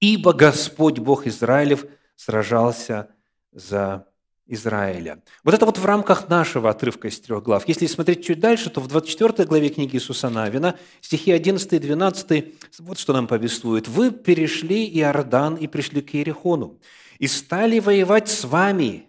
ибо 0.00 0.32
Господь 0.32 0.98
Бог 0.98 1.26
Израилев 1.26 1.84
сражался 2.16 3.14
за 3.52 4.06
Израиля. 4.46 5.22
Вот 5.44 5.54
это 5.54 5.66
вот 5.66 5.78
в 5.78 5.84
рамках 5.84 6.28
нашего 6.28 6.70
отрывка 6.70 7.08
из 7.08 7.20
трех 7.20 7.42
глав. 7.42 7.66
Если 7.68 7.86
смотреть 7.86 8.24
чуть 8.24 8.40
дальше, 8.40 8.70
то 8.70 8.80
в 8.80 8.88
24 8.88 9.46
главе 9.48 9.68
книги 9.68 9.96
Иисуса 9.96 10.30
Навина, 10.30 10.78
стихи 11.00 11.30
11 11.32 11.72
и 11.72 11.78
12, 11.78 12.54
вот 12.80 12.98
что 12.98 13.12
нам 13.12 13.26
повествует. 13.26 13.88
«Вы 13.88 14.10
перешли 14.10 14.84
Иордан 14.98 15.54
и 15.54 15.66
пришли 15.66 16.02
к 16.02 16.14
Иерихону, 16.14 16.80
и 17.18 17.28
стали 17.28 17.78
воевать 17.78 18.28
с 18.28 18.44
вами, 18.44 19.06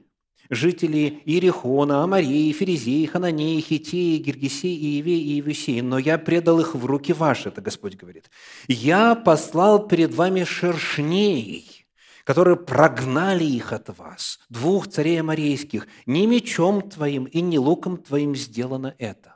жители 0.50 1.22
Иерихона, 1.26 2.04
Амарии, 2.04 2.52
Ферезеи, 2.52 3.06
Хананеи, 3.06 3.60
Хитеи, 3.60 4.18
Гиргисеи, 4.18 4.76
Иевеи 4.76 5.20
и 5.20 5.34
Иевесеи, 5.34 5.82
но 5.82 5.98
я 5.98 6.18
предал 6.18 6.60
их 6.60 6.76
в 6.76 6.86
руки 6.86 7.12
ваши, 7.12 7.50
это 7.50 7.62
Господь 7.62 7.96
говорит. 7.96 8.30
Я 8.68 9.16
послал 9.16 9.88
перед 9.88 10.14
вами 10.14 10.44
шершней, 10.44 11.73
которые 12.24 12.56
прогнали 12.56 13.44
их 13.44 13.74
от 13.74 13.96
вас, 13.98 14.40
двух 14.50 14.88
царей 14.88 15.20
амарейских, 15.20 15.88
ни 16.06 16.26
мечом 16.26 16.90
твоим 16.90 17.26
и 17.26 17.42
ни 17.42 17.58
луком 17.58 17.98
твоим 17.98 18.36
сделано 18.36 18.96
это. 18.98 19.36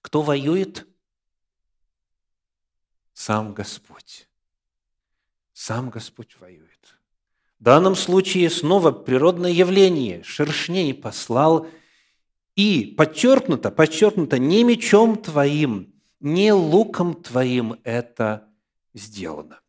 Кто 0.00 0.22
воюет? 0.22 0.86
Сам 3.12 3.54
Господь. 3.54 4.28
Сам 5.52 5.90
Господь 5.90 6.36
воюет. 6.38 6.98
В 7.58 7.64
данном 7.64 7.94
случае 7.94 8.50
снова 8.50 8.92
природное 8.92 9.50
явление. 9.50 10.22
Шершней 10.22 10.92
послал 10.94 11.66
и 12.54 12.94
подчеркнуто, 12.96 13.70
подчеркнуто, 13.70 14.38
не 14.38 14.64
мечом 14.64 15.16
твоим, 15.16 15.94
не 16.20 16.52
луком 16.52 17.14
твоим 17.14 17.80
это 17.84 18.48
сделано. 18.94 19.60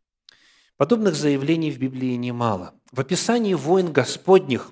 Подобных 0.77 1.15
заявлений 1.15 1.71
в 1.71 1.79
Библии 1.79 2.15
немало. 2.15 2.73
В 2.91 2.99
описании 2.99 3.55
войн 3.55 3.91
Господних 3.91 4.71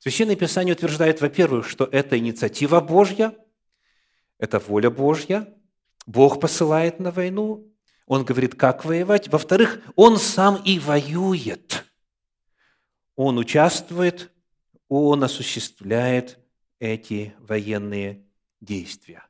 Священное 0.00 0.36
Писание 0.36 0.74
утверждает, 0.74 1.22
во-первых, 1.22 1.66
что 1.66 1.88
это 1.90 2.18
инициатива 2.18 2.80
Божья, 2.80 3.34
это 4.38 4.58
воля 4.58 4.90
Божья, 4.90 5.48
Бог 6.04 6.40
посылает 6.40 7.00
на 7.00 7.10
войну, 7.10 7.72
Он 8.04 8.22
говорит, 8.22 8.54
как 8.54 8.84
воевать. 8.84 9.28
Во-вторых, 9.28 9.80
Он 9.96 10.18
сам 10.18 10.60
и 10.62 10.78
воюет. 10.78 11.86
Он 13.16 13.38
участвует, 13.38 14.30
Он 14.88 15.24
осуществляет 15.24 16.38
эти 16.80 17.34
военные 17.38 18.26
действия. 18.60 19.26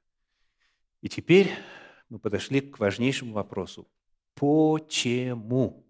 И 1.02 1.08
теперь 1.08 1.52
мы 2.08 2.18
подошли 2.18 2.60
к 2.60 2.80
важнейшему 2.80 3.34
вопросу. 3.34 3.86
Почему? 4.34 5.83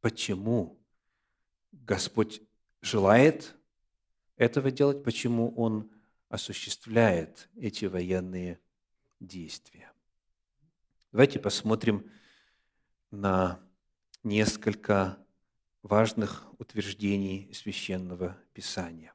Почему 0.00 0.80
Господь 1.72 2.42
желает 2.80 3.54
этого 4.36 4.70
делать, 4.70 5.02
почему 5.04 5.54
Он 5.56 5.90
осуществляет 6.28 7.48
эти 7.56 7.84
военные 7.84 8.60
действия. 9.18 9.92
Давайте 11.12 11.38
посмотрим 11.40 12.10
на 13.10 13.60
несколько 14.22 15.18
важных 15.82 16.46
утверждений 16.58 17.52
Священного 17.52 18.38
Писания. 18.52 19.12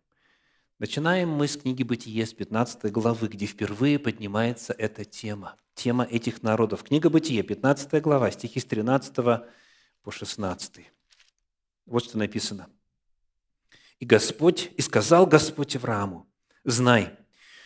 Начинаем 0.78 1.30
мы 1.30 1.48
с 1.48 1.56
книги 1.56 1.84
«Бытие» 1.84 2.26
с 2.26 2.34
15 2.34 2.92
главы, 2.92 3.30
где 3.30 3.46
впервые 3.46 3.98
поднимается 3.98 4.74
эта 4.78 5.06
тема, 5.06 5.56
тема 5.74 6.04
этих 6.04 6.44
народов. 6.44 6.84
Книга 6.84 7.10
«Бытие», 7.10 7.44
15 7.44 8.02
глава, 8.02 8.30
стихи 8.32 8.60
с 8.60 8.66
13 8.66 9.46
по 10.06 10.12
16. 10.12 10.86
Вот 11.88 12.06
что 12.06 12.20
написано. 12.20 12.70
«И 14.00 14.06
Господь, 14.06 14.70
и 14.78 14.82
сказал 14.84 15.26
Господь 15.26 15.76
Аврааму, 15.76 16.28
знай, 16.64 17.18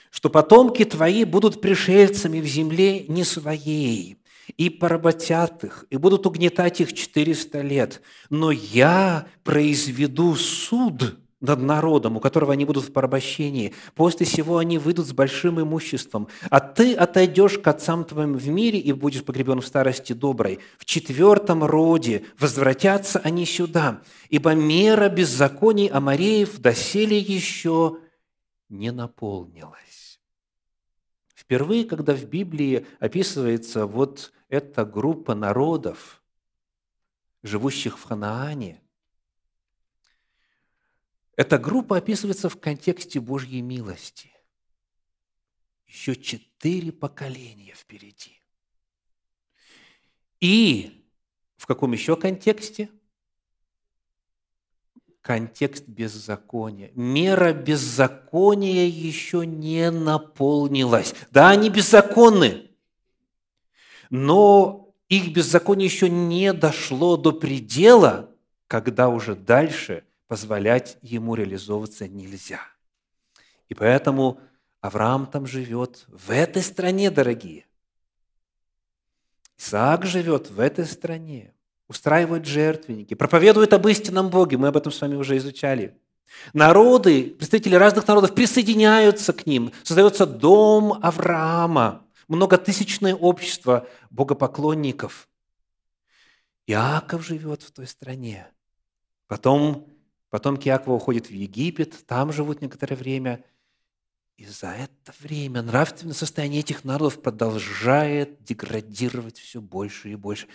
что 0.10 0.30
потомки 0.30 0.86
твои 0.86 1.26
будут 1.26 1.60
пришельцами 1.60 2.40
в 2.40 2.46
земле 2.46 3.06
не 3.08 3.26
своей, 3.26 4.24
и 4.56 4.70
поработят 4.70 5.66
их, 5.66 5.86
и 5.90 5.98
будут 5.98 6.26
угнетать 6.26 6.80
их 6.80 6.94
четыреста 6.94 7.60
лет. 7.60 8.02
Но 8.30 8.52
я 8.52 9.28
произведу 9.44 10.36
суд 10.36 11.20
над 11.42 11.62
народом, 11.62 12.18
у 12.18 12.20
которого 12.20 12.54
они 12.54 12.66
будут 12.66 12.86
в 12.86 12.92
порабощении. 12.92 13.74
После 13.96 14.26
всего 14.26 14.58
они 14.58 14.78
выйдут 14.78 15.08
с 15.08 15.14
большим 15.14 15.62
имуществом. 15.62 16.28
А 16.50 16.60
ты 16.60 16.94
отойдешь 16.94 17.58
к 17.58 17.68
отцам 17.68 18.04
твоим 18.04 18.34
в 18.34 18.48
мире 18.50 18.80
и 18.80 18.92
будешь 18.92 19.24
погребен 19.24 19.62
в 19.62 19.68
старости 19.68 20.14
доброй. 20.14 20.60
В 20.78 20.86
четвертом 20.86 21.64
роде 21.64 22.26
возвратятся 22.38 23.20
они 23.20 23.46
сюда, 23.46 24.02
ибо 24.30 24.54
мера 24.54 25.08
беззаконий 25.08 25.88
Амареев 25.88 26.60
доселе 26.60 27.18
еще 27.18 28.00
не 28.68 28.92
наполнилась. 28.92 30.20
Впервые, 31.34 31.86
когда 31.86 32.14
в 32.14 32.26
Библии 32.26 32.86
описывается 33.00 33.86
вот 33.86 34.34
эта 34.50 34.84
группа 34.86 35.36
народов, 35.36 36.22
живущих 37.44 37.98
в 37.98 38.04
Ханаане– 38.04 38.82
эта 41.40 41.58
группа 41.58 41.96
описывается 41.96 42.50
в 42.50 42.60
контексте 42.60 43.22
Божьей 43.22 43.62
милости. 43.62 44.30
Еще 45.88 46.18
четыре 46.18 46.92
поколения 46.92 47.74
впереди. 47.74 48.42
И 50.42 51.08
в 51.56 51.66
каком 51.66 51.94
еще 51.94 52.18
контексте? 52.18 52.90
Контекст 55.22 55.88
беззакония. 55.88 56.92
Мера 56.94 57.54
беззакония 57.54 58.88
еще 58.88 59.46
не 59.46 59.92
наполнилась. 59.92 61.16
Да, 61.32 61.52
они 61.52 61.70
беззаконны, 61.70 62.70
но 64.10 64.94
их 65.08 65.32
беззаконие 65.32 65.86
еще 65.86 66.10
не 66.10 66.52
дошло 66.52 67.16
до 67.16 67.32
предела, 67.32 68.30
когда 68.68 69.08
уже 69.08 69.38
дальше– 69.38 70.04
позволять 70.30 71.00
ему 71.02 71.34
реализовываться 71.34 72.08
нельзя. 72.08 72.62
И 73.68 73.74
поэтому 73.74 74.40
Авраам 74.80 75.26
там 75.26 75.48
живет 75.48 76.06
в 76.08 76.30
этой 76.30 76.62
стране, 76.62 77.10
дорогие. 77.10 77.66
Исаак 79.58 80.06
живет 80.06 80.52
в 80.52 80.60
этой 80.60 80.86
стране, 80.86 81.54
устраивает 81.88 82.46
жертвенники, 82.46 83.16
проповедует 83.16 83.74
об 83.74 83.88
истинном 83.88 84.30
Боге. 84.30 84.58
Мы 84.58 84.68
об 84.68 84.78
этом 84.78 84.92
с 84.92 85.02
вами 85.02 85.16
уже 85.16 85.36
изучали. 85.36 86.00
Народы, 86.54 87.32
представители 87.32 87.74
разных 87.74 88.08
народов 88.08 88.36
присоединяются 88.36 89.34
к 89.34 89.48
ним. 89.48 89.74
Создается 89.84 90.28
дом 90.28 91.00
Авраама, 91.02 92.06
многотысячное 92.28 93.16
общество 93.16 93.88
богопоклонников. 94.12 95.28
Иаков 96.68 97.26
живет 97.26 97.64
в 97.64 97.72
той 97.72 97.88
стране. 97.88 98.48
Потом 99.28 99.89
Потомки 100.30 100.70
Иакова 100.70 100.96
уходят 100.96 101.28
в 101.28 101.32
Египет, 101.32 102.06
там 102.06 102.32
живут 102.32 102.62
некоторое 102.62 102.96
время. 102.96 103.44
И 104.38 104.46
за 104.46 104.68
это 104.68 105.14
время 105.20 105.62
нравственное 105.62 106.14
состояние 106.14 106.62
этих 106.62 106.84
народов 106.84 107.22
продолжает 107.22 108.42
деградировать 108.44 109.38
все 109.38 109.60
больше 109.60 110.12
и 110.12 110.16
больше. 110.16 110.48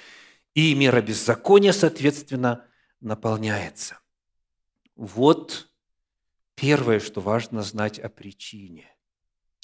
И 0.55 0.75
мера 0.75 1.03
беззакония, 1.03 1.73
соответственно, 1.73 2.65
наполняется. 3.01 3.99
Вот 4.95 5.69
первое, 6.55 7.01
что 7.01 7.21
важно 7.21 7.63
знать 7.63 7.99
о 7.99 8.09
причине. 8.09 8.89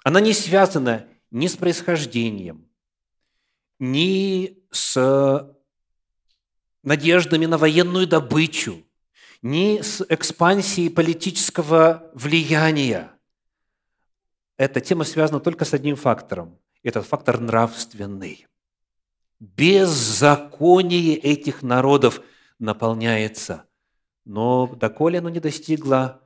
Она 0.03 0.21
не 0.21 0.33
связана 0.33 1.07
ни 1.31 1.47
с 1.47 1.57
происхождением, 1.57 2.69
ни 3.79 4.59
с 4.73 5.57
надеждами 6.83 7.47
на 7.47 7.59
военную 7.59 8.09
добычу– 8.09 8.85
ни 9.43 9.81
с 9.81 10.05
экспансией 10.09 10.91
политического 10.91 12.11
влияния. 12.15 13.13
Эта 14.57 14.81
тема 14.81 15.05
связана 15.05 15.41
только 15.41 15.65
с 15.65 15.73
одним 15.73 15.97
фактором. 15.97 16.59
Этот 16.83 17.07
фактор 17.07 17.41
нравственный. 17.41 18.47
Беззаконие 19.39 21.17
этих 21.17 21.63
народов 21.63 22.21
наполняется. 22.59 23.67
Но 24.25 24.67
доколе 24.67 25.19
оно 25.19 25.31
не 25.31 25.41
достигло 25.41 26.23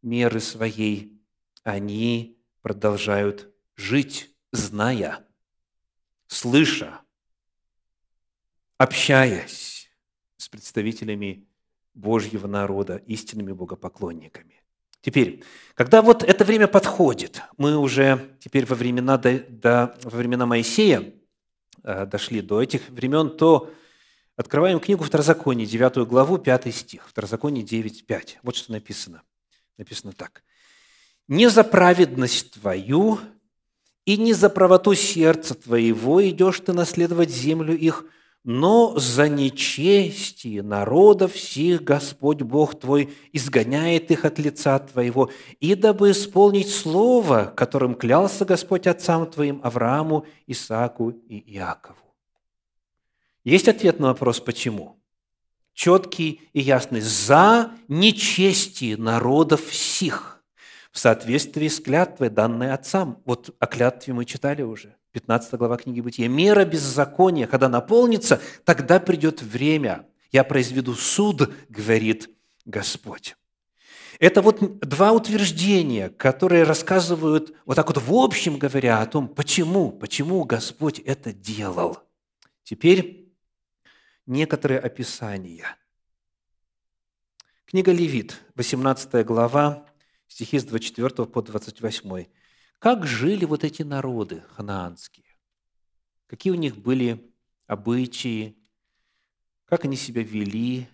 меры 0.00 0.40
своей, 0.40 1.20
они 1.64 2.38
продолжают 2.60 3.52
жить, 3.76 4.34
зная, 4.52 5.26
слыша, 6.26 7.00
общаясь 8.78 9.90
с 10.36 10.48
представителями 10.48 11.46
Божьего 11.94 12.46
народа, 12.46 12.96
истинными 13.06 13.52
богопоклонниками. 13.52 14.62
Теперь, 15.02 15.42
когда 15.74 16.00
вот 16.00 16.22
это 16.22 16.44
время 16.44 16.68
подходит, 16.68 17.42
мы 17.58 17.76
уже 17.76 18.36
теперь 18.38 18.66
во 18.66 18.76
времена, 18.76 19.18
до, 19.18 19.40
до, 19.40 19.98
во 20.04 20.16
времена 20.16 20.46
Моисея 20.46 21.12
э, 21.82 22.06
дошли 22.06 22.40
до 22.40 22.62
этих 22.62 22.88
времен, 22.88 23.36
то 23.36 23.70
открываем 24.36 24.78
книгу 24.78 25.02
Второзакония, 25.02 25.66
9 25.66 26.06
главу, 26.08 26.38
5 26.38 26.74
стих. 26.74 27.08
Второзаконие 27.08 27.64
9, 27.64 28.06
5. 28.06 28.38
Вот 28.44 28.54
что 28.54 28.70
написано. 28.72 29.22
Написано 29.76 30.12
так. 30.12 30.44
«Не 31.26 31.48
за 31.48 31.64
праведность 31.64 32.52
твою 32.52 33.18
и 34.04 34.16
не 34.16 34.32
за 34.34 34.50
правоту 34.50 34.94
сердца 34.94 35.54
твоего 35.54 36.28
идешь 36.28 36.60
ты 36.60 36.72
наследовать 36.72 37.30
землю 37.30 37.76
их, 37.76 38.04
но 38.44 38.98
за 38.98 39.28
нечестие 39.28 40.62
народов 40.62 41.34
всех 41.34 41.84
Господь 41.84 42.42
Бог 42.42 42.78
твой 42.78 43.14
изгоняет 43.32 44.10
их 44.10 44.24
от 44.24 44.38
лица 44.38 44.80
твоего, 44.80 45.30
и 45.60 45.74
дабы 45.74 46.10
исполнить 46.10 46.70
слово, 46.70 47.52
которым 47.56 47.94
клялся 47.94 48.44
Господь 48.44 48.86
отцам 48.86 49.30
твоим 49.30 49.60
Аврааму, 49.62 50.26
Исааку 50.46 51.10
и 51.10 51.54
Иакову. 51.54 51.96
Есть 53.44 53.68
ответ 53.68 54.00
на 54.00 54.08
вопрос 54.08 54.40
«почему?» 54.40 54.98
Четкий 55.72 56.42
и 56.52 56.60
ясный. 56.60 57.00
«За 57.00 57.72
нечестие 57.88 58.96
народов 58.96 59.64
всех» 59.66 60.42
в 60.90 60.98
соответствии 60.98 61.68
с 61.68 61.80
клятвой, 61.80 62.28
данной 62.28 62.72
отцам. 62.72 63.22
Вот 63.24 63.54
о 63.58 63.66
клятве 63.66 64.12
мы 64.12 64.26
читали 64.26 64.62
уже. 64.62 64.96
15 65.12 65.54
глава 65.54 65.76
книги 65.76 66.00
Бытия. 66.00 66.28
«Мера 66.28 66.64
беззакония, 66.64 67.46
когда 67.46 67.68
наполнится, 67.68 68.40
тогда 68.64 68.98
придет 68.98 69.42
время. 69.42 70.08
Я 70.30 70.42
произведу 70.42 70.94
суд, 70.94 71.52
говорит 71.68 72.30
Господь». 72.64 73.36
Это 74.18 74.40
вот 74.40 74.78
два 74.80 75.12
утверждения, 75.12 76.08
которые 76.08 76.62
рассказывают, 76.64 77.54
вот 77.66 77.74
так 77.74 77.88
вот 77.88 77.98
в 77.98 78.14
общем 78.14 78.58
говоря, 78.58 79.00
о 79.00 79.06
том, 79.06 79.28
почему, 79.28 79.90
почему 79.90 80.44
Господь 80.44 80.98
это 81.00 81.32
делал. 81.32 81.98
Теперь 82.62 83.32
некоторые 84.26 84.78
описания. 84.78 85.76
Книга 87.64 87.90
Левит, 87.90 88.38
18 88.54 89.26
глава, 89.26 89.84
стихи 90.28 90.58
с 90.58 90.64
24 90.64 91.26
по 91.26 91.42
28. 91.42 92.26
Как 92.82 93.06
жили 93.06 93.44
вот 93.44 93.62
эти 93.62 93.82
народы 93.84 94.42
ханаанские? 94.56 95.36
Какие 96.26 96.52
у 96.52 96.56
них 96.56 96.76
были 96.76 97.32
обычаи? 97.68 98.56
Как 99.66 99.84
они 99.84 99.94
себя 99.94 100.24
вели? 100.24 100.88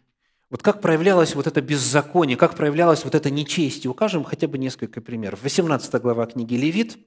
Вот 0.51 0.63
как 0.63 0.83
проявлялось 0.83 1.35
вот 1.35 1.47
это 1.47 1.63
беззаконие, 1.63 2.37
как 2.37 2.57
проявлялось 2.57 3.05
вот 3.05 3.15
это 3.15 3.31
нечестие? 3.31 3.91
Укажем 3.91 4.23
хотя 4.23 4.47
бы 4.49 4.59
несколько 4.59 5.01
примеров. 5.01 5.43
18 5.43 6.03
глава 6.03 6.27
книги 6.27 6.57
Левит, 6.57 6.99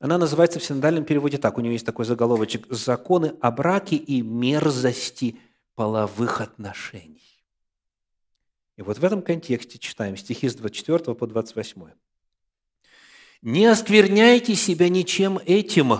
она 0.00 0.18
называется 0.18 0.58
в 0.58 0.64
синодальном 0.64 1.06
переводе 1.06 1.38
так, 1.38 1.56
у 1.56 1.62
нее 1.62 1.72
есть 1.72 1.86
такой 1.86 2.04
заголовочек 2.04 2.70
«Законы 2.70 3.32
о 3.40 3.50
браке 3.50 3.96
и 3.96 4.20
мерзости 4.20 5.38
половых 5.76 6.42
отношений». 6.42 7.42
И 8.76 8.82
вот 8.82 8.98
в 8.98 9.04
этом 9.04 9.22
контексте 9.22 9.78
читаем 9.78 10.18
стихи 10.18 10.50
с 10.50 10.54
24 10.56 11.14
по 11.14 11.26
28. 11.26 11.84
Не 13.44 13.66
оскверняйте 13.66 14.54
себя 14.54 14.88
ничем 14.88 15.38
этим, 15.44 15.98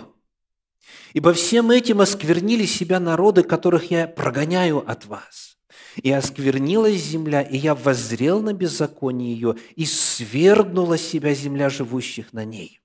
ибо 1.13 1.35
всем 1.35 1.71
этим 1.71 2.01
осквернили 2.01 2.65
себя 2.65 2.99
народы, 2.99 3.43
которых 3.43 3.91
я 3.91 4.09
прогоняю 4.09 4.83
от 4.91 5.05
вас. 5.05 5.59
И 6.03 6.11
осквернилась 6.11 7.03
земля, 7.03 7.43
и 7.43 7.59
я 7.59 7.75
воззрел 7.75 8.41
на 8.41 8.55
беззаконие 8.55 9.35
ее, 9.35 9.57
и 9.77 9.85
свергнула 9.85 10.97
себя 10.97 11.35
земля 11.35 11.69
живущих 11.69 12.33
на 12.33 12.47
ней. 12.47 12.81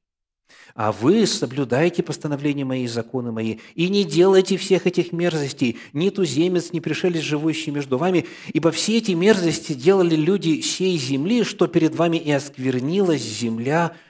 А 0.75 0.91
вы 0.91 1.25
соблюдайте 1.25 2.03
постановления 2.03 2.65
мои 2.65 2.83
и 2.83 2.87
законы 2.87 3.31
мои, 3.31 3.59
и 3.75 3.87
не 3.87 4.03
делайте 4.03 4.57
всех 4.57 4.85
этих 4.85 5.13
мерзостей, 5.13 5.77
ни 5.93 6.09
туземец, 6.09 6.73
ни 6.73 6.81
пришелец, 6.81 7.21
живущий 7.21 7.71
между 7.71 7.97
вами, 7.97 8.25
ибо 8.47 8.71
все 8.71 8.97
эти 8.97 9.13
мерзости 9.13 9.71
делали 9.71 10.15
люди 10.17 10.59
сей 10.59 10.97
земли, 10.97 11.45
что 11.45 11.67
перед 11.67 11.95
вами 11.95 12.17
и 12.17 12.29
осквернилась 12.29 13.21
земля– 13.21 13.93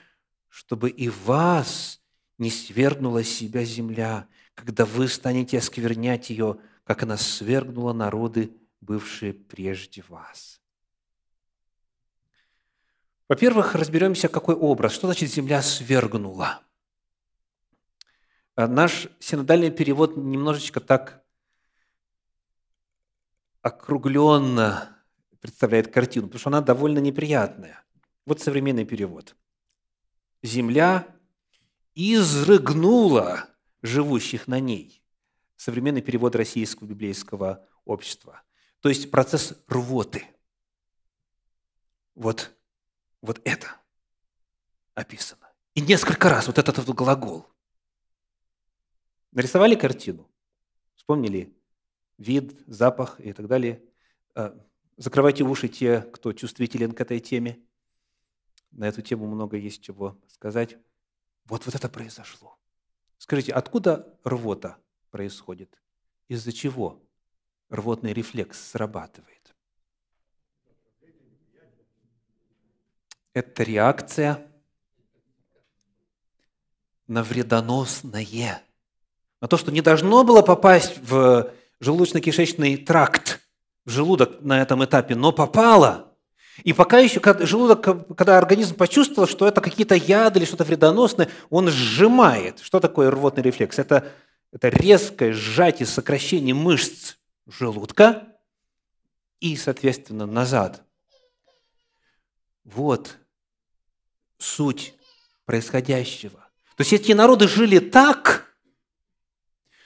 чтобы 0.50 0.90
и 0.90 1.08
вас 1.08 2.02
не 2.36 2.50
свергнула 2.50 3.24
себя 3.24 3.64
земля, 3.64 4.28
когда 4.54 4.84
вы 4.84 5.08
станете 5.08 5.56
осквернять 5.56 6.28
ее, 6.28 6.58
как 6.84 7.04
она 7.04 7.16
свергнула 7.16 7.92
народы, 7.92 8.54
бывшие 8.80 9.32
прежде 9.32 10.02
вас. 10.08 10.60
Во-первых, 13.28 13.76
разберемся, 13.76 14.28
какой 14.28 14.56
образ, 14.56 14.92
что 14.92 15.06
значит 15.06 15.30
земля 15.30 15.62
свергнула. 15.62 16.62
А 18.56 18.66
наш 18.66 19.06
синодальный 19.20 19.70
перевод 19.70 20.16
немножечко 20.16 20.80
так 20.80 21.24
округленно 23.62 24.98
представляет 25.40 25.92
картину, 25.92 26.26
потому 26.26 26.40
что 26.40 26.50
она 26.50 26.60
довольно 26.60 26.98
неприятная. 26.98 27.84
Вот 28.26 28.40
современный 28.40 28.84
перевод 28.84 29.36
земля 30.42 31.06
изрыгнула 31.94 33.48
живущих 33.82 34.46
на 34.46 34.60
ней. 34.60 35.02
Современный 35.56 36.02
перевод 36.02 36.34
российского 36.36 36.86
библейского 36.86 37.66
общества. 37.84 38.42
То 38.80 38.88
есть 38.88 39.10
процесс 39.10 39.54
рвоты. 39.68 40.26
Вот, 42.14 42.50
вот 43.20 43.40
это 43.44 43.76
описано. 44.94 45.50
И 45.74 45.80
несколько 45.80 46.28
раз 46.28 46.46
вот 46.46 46.58
этот 46.58 46.78
вот 46.78 46.96
глагол. 46.96 47.46
Нарисовали 49.32 49.74
картину? 49.74 50.28
Вспомнили 50.96 51.56
вид, 52.18 52.58
запах 52.66 53.20
и 53.20 53.32
так 53.32 53.46
далее. 53.46 53.82
А, 54.34 54.58
закрывайте 54.96 55.44
уши 55.44 55.68
те, 55.68 56.02
кто 56.02 56.32
чувствителен 56.32 56.92
к 56.92 57.00
этой 57.00 57.20
теме. 57.20 57.58
На 58.72 58.88
эту 58.88 59.02
тему 59.02 59.26
много 59.26 59.56
есть 59.56 59.82
чего 59.82 60.16
сказать. 60.28 60.76
Вот, 61.44 61.66
вот 61.66 61.74
это 61.74 61.88
произошло. 61.88 62.56
Скажите, 63.18 63.52
откуда 63.52 64.14
рвота 64.24 64.76
происходит? 65.10 65.80
Из-за 66.28 66.52
чего 66.52 67.02
рвотный 67.68 68.12
рефлекс 68.12 68.70
срабатывает? 68.70 69.54
Это 73.32 73.62
реакция 73.62 74.46
на 77.06 77.22
вредоносное, 77.22 78.62
на 79.40 79.48
то, 79.48 79.56
что 79.56 79.72
не 79.72 79.80
должно 79.80 80.24
было 80.24 80.42
попасть 80.42 80.98
в 80.98 81.52
желудочно-кишечный 81.80 82.76
тракт, 82.76 83.40
в 83.84 83.90
желудок 83.90 84.40
на 84.40 84.62
этом 84.62 84.84
этапе, 84.84 85.16
но 85.16 85.32
попало– 85.32 86.06
и 86.64 86.72
пока 86.72 86.98
еще 86.98 87.20
когда 87.20 87.46
желудок, 87.46 87.82
когда 88.16 88.38
организм 88.38 88.76
почувствовал, 88.76 89.28
что 89.28 89.46
это 89.46 89.60
какие-то 89.60 89.94
яды 89.94 90.40
или 90.40 90.46
что-то 90.46 90.64
вредоносное, 90.64 91.28
он 91.48 91.68
сжимает. 91.68 92.60
Что 92.60 92.80
такое 92.80 93.10
рвотный 93.10 93.42
рефлекс? 93.42 93.78
Это, 93.78 94.12
это 94.52 94.68
резкое 94.68 95.32
сжатие, 95.32 95.86
сокращение 95.86 96.54
мышц 96.54 97.16
желудка 97.46 98.28
и, 99.40 99.56
соответственно, 99.56 100.26
назад. 100.26 100.82
Вот 102.64 103.16
суть 104.38 104.94
происходящего. 105.44 106.38
То 106.76 106.82
есть 106.82 106.92
эти 106.92 107.12
народы 107.12 107.48
жили 107.48 107.78
так, 107.78 108.54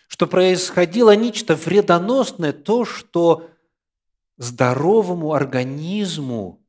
что 0.09 0.27
происходило 0.27 1.15
нечто 1.17 1.57
вредоносное, 1.57 2.53
то, 2.53 2.85
что 2.85 3.51
здоровому 4.37 5.33
организму 5.33 6.64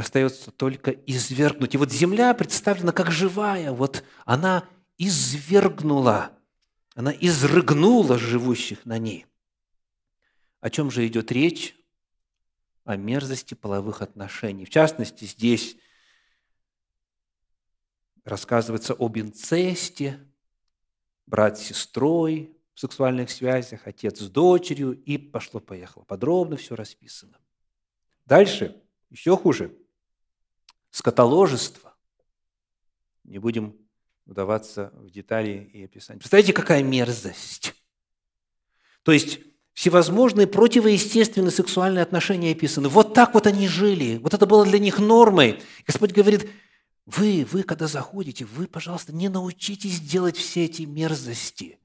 остается 0.00 0.50
только 0.50 0.90
извергнуть. 0.90 1.74
И 1.74 1.78
вот 1.78 1.92
земля 1.92 2.34
представлена 2.34 2.92
как 2.92 3.10
живая, 3.10 3.72
вот 3.72 4.04
она 4.24 4.68
извергнула, 4.98 6.32
она 6.94 7.12
изрыгнула 7.12 8.18
живущих 8.18 8.84
на 8.84 8.98
ней. 8.98 9.26
О 10.60 10.68
чем 10.70 10.90
же 10.90 11.06
идет 11.06 11.30
речь? 11.32 11.76
О 12.84 12.96
мерзости 12.96 13.54
половых 13.54 14.02
отношений. 14.02 14.64
В 14.64 14.70
частности, 14.70 15.24
здесь 15.24 15.76
рассказывается 18.24 18.94
об 18.94 19.18
инцесте, 19.18 20.20
брат 21.26 21.58
с 21.58 21.62
сестрой 21.62 22.56
в 22.74 22.80
сексуальных 22.80 23.30
связях, 23.30 23.86
отец 23.86 24.18
с 24.20 24.28
дочерью, 24.28 24.92
и 24.92 25.18
пошло-поехало. 25.18 26.04
Подробно 26.04 26.56
все 26.56 26.74
расписано. 26.74 27.38
Дальше, 28.26 28.82
еще 29.10 29.36
хуже 29.36 29.76
скотоложество. 30.90 31.94
Не 33.24 33.38
будем 33.38 33.76
вдаваться 34.26 34.92
в 34.94 35.10
детали 35.10 35.70
и 35.72 35.84
описания. 35.84 36.18
Представляете, 36.18 36.52
какая 36.52 36.82
мерзость? 36.82 37.74
То 39.02 39.12
есть 39.12 39.40
всевозможные 39.72 40.46
противоестественные 40.46 41.50
сексуальные 41.50 42.02
отношения 42.02 42.52
описаны. 42.52 42.88
Вот 42.88 43.14
так 43.14 43.34
вот 43.34 43.46
они 43.46 43.66
жили. 43.66 44.18
Вот 44.18 44.34
это 44.34 44.46
было 44.46 44.64
для 44.64 44.78
них 44.78 44.98
нормой. 44.98 45.62
Господь 45.86 46.12
говорит, 46.12 46.50
вы, 47.06 47.46
вы, 47.50 47.62
когда 47.62 47.86
заходите, 47.86 48.44
вы, 48.44 48.66
пожалуйста, 48.66 49.12
не 49.14 49.28
научитесь 49.28 50.00
делать 50.00 50.36
все 50.36 50.66
эти 50.66 50.82
мерзости, 50.82 51.78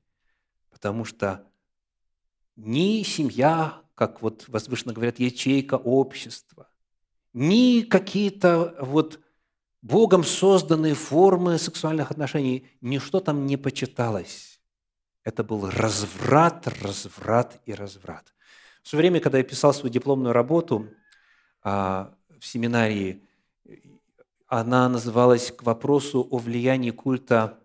потому 0.70 1.06
что 1.06 1.48
ни 2.56 3.02
семья, 3.04 3.82
как 3.96 4.22
вот 4.22 4.46
возвышенно 4.48 4.94
говорят, 4.94 5.20
ячейка 5.20 5.76
общества, 5.76 6.70
ни 7.36 7.82
какие-то 7.82 8.76
вот 8.80 9.20
Богом 9.82 10.24
созданные 10.24 10.96
формы 10.96 11.58
сексуальных 11.58 12.10
отношений, 12.10 12.66
ничто 12.80 13.20
там 13.20 13.46
не 13.46 13.58
почиталось. 13.58 14.62
Это 15.24 15.44
был 15.44 15.70
разврат, 15.70 16.66
разврат 16.82 17.62
и 17.66 17.74
разврат. 17.74 18.34
В 18.84 18.88
свое 18.88 19.02
время, 19.02 19.20
когда 19.20 19.38
я 19.38 19.44
писал 19.44 19.74
свою 19.74 19.92
дипломную 19.92 20.32
работу 20.32 20.88
а, 21.62 22.16
в 22.40 22.46
семинарии, 22.46 23.22
она 24.48 24.88
называлась 24.88 25.52
«К 25.52 25.64
вопросу 25.64 26.26
о 26.32 26.38
влиянии 26.38 26.92
культа 26.92 27.60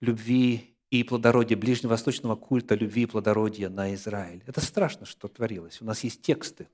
любви 0.00 0.76
и 0.90 1.04
плодородия, 1.04 1.56
ближневосточного 1.56 2.34
культа 2.34 2.74
любви 2.74 3.02
и 3.02 3.06
плодородия 3.06 3.68
на 3.68 3.94
Израиль». 3.94 4.42
Это 4.46 4.60
страшно, 4.60 5.06
что 5.06 5.28
творилось. 5.28 5.80
У 5.80 5.84
нас 5.84 6.02
есть 6.02 6.22
тексты. 6.22 6.68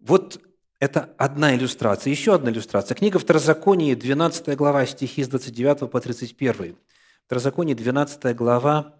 Вот 0.00 0.40
это 0.78 1.14
одна 1.18 1.54
иллюстрация. 1.54 2.10
Еще 2.10 2.34
одна 2.34 2.50
иллюстрация. 2.50 2.94
Книга 2.94 3.18
Второзаконие, 3.18 3.94
12 3.94 4.56
глава, 4.56 4.86
стихи 4.86 5.22
с 5.22 5.28
29 5.28 5.90
по 5.90 6.00
31. 6.00 6.76
Второзаконие, 7.26 7.76
12 7.76 8.34
глава, 8.34 8.94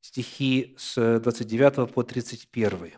стихи 0.00 0.76
с 0.78 1.18
29 1.18 1.92
по 1.92 2.04
31. 2.04 2.92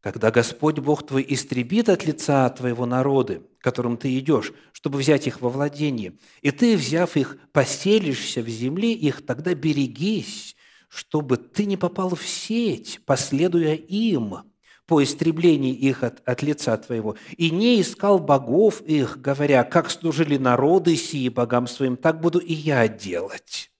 «Когда 0.00 0.30
Господь 0.30 0.78
Бог 0.78 1.06
твой 1.06 1.24
истребит 1.26 1.88
от 1.88 2.04
лица 2.04 2.48
твоего 2.50 2.84
народа, 2.84 3.42
которым 3.60 3.96
ты 3.96 4.16
идешь, 4.18 4.52
чтобы 4.72 4.98
взять 4.98 5.26
их 5.26 5.40
во 5.40 5.48
владение, 5.48 6.18
и 6.42 6.50
ты, 6.50 6.76
взяв 6.76 7.16
их, 7.16 7.38
поселишься 7.52 8.42
в 8.42 8.48
земле 8.48 8.92
их, 8.92 9.24
тогда 9.24 9.54
берегись, 9.54 10.54
чтобы 10.88 11.38
ты 11.38 11.64
не 11.64 11.78
попал 11.78 12.14
в 12.14 12.24
сеть, 12.24 13.00
последуя 13.06 13.74
им, 13.74 14.44
по 14.86 15.02
истреблении 15.02 15.74
их 15.74 16.02
от, 16.02 16.26
от 16.28 16.42
лица 16.42 16.76
Твоего, 16.76 17.16
и 17.36 17.50
не 17.50 17.80
искал 17.80 18.18
богов 18.18 18.80
их, 18.82 19.20
говоря, 19.20 19.64
как 19.64 19.90
служили 19.90 20.36
народы 20.36 20.96
сии 20.96 21.28
богам 21.28 21.66
своим, 21.66 21.96
так 21.96 22.20
буду 22.20 22.38
и 22.38 22.52
я 22.52 22.86
делать. 22.88 23.70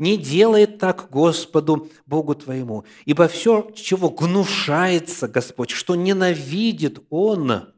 Не 0.00 0.16
делай 0.16 0.66
так 0.66 1.10
Господу 1.10 1.90
Богу 2.06 2.34
твоему, 2.34 2.86
ибо 3.04 3.28
все, 3.28 3.70
чего 3.74 4.08
гнушается 4.08 5.28
Господь, 5.28 5.68
что 5.68 5.94
ненавидит 5.94 7.04
Он, 7.10 7.74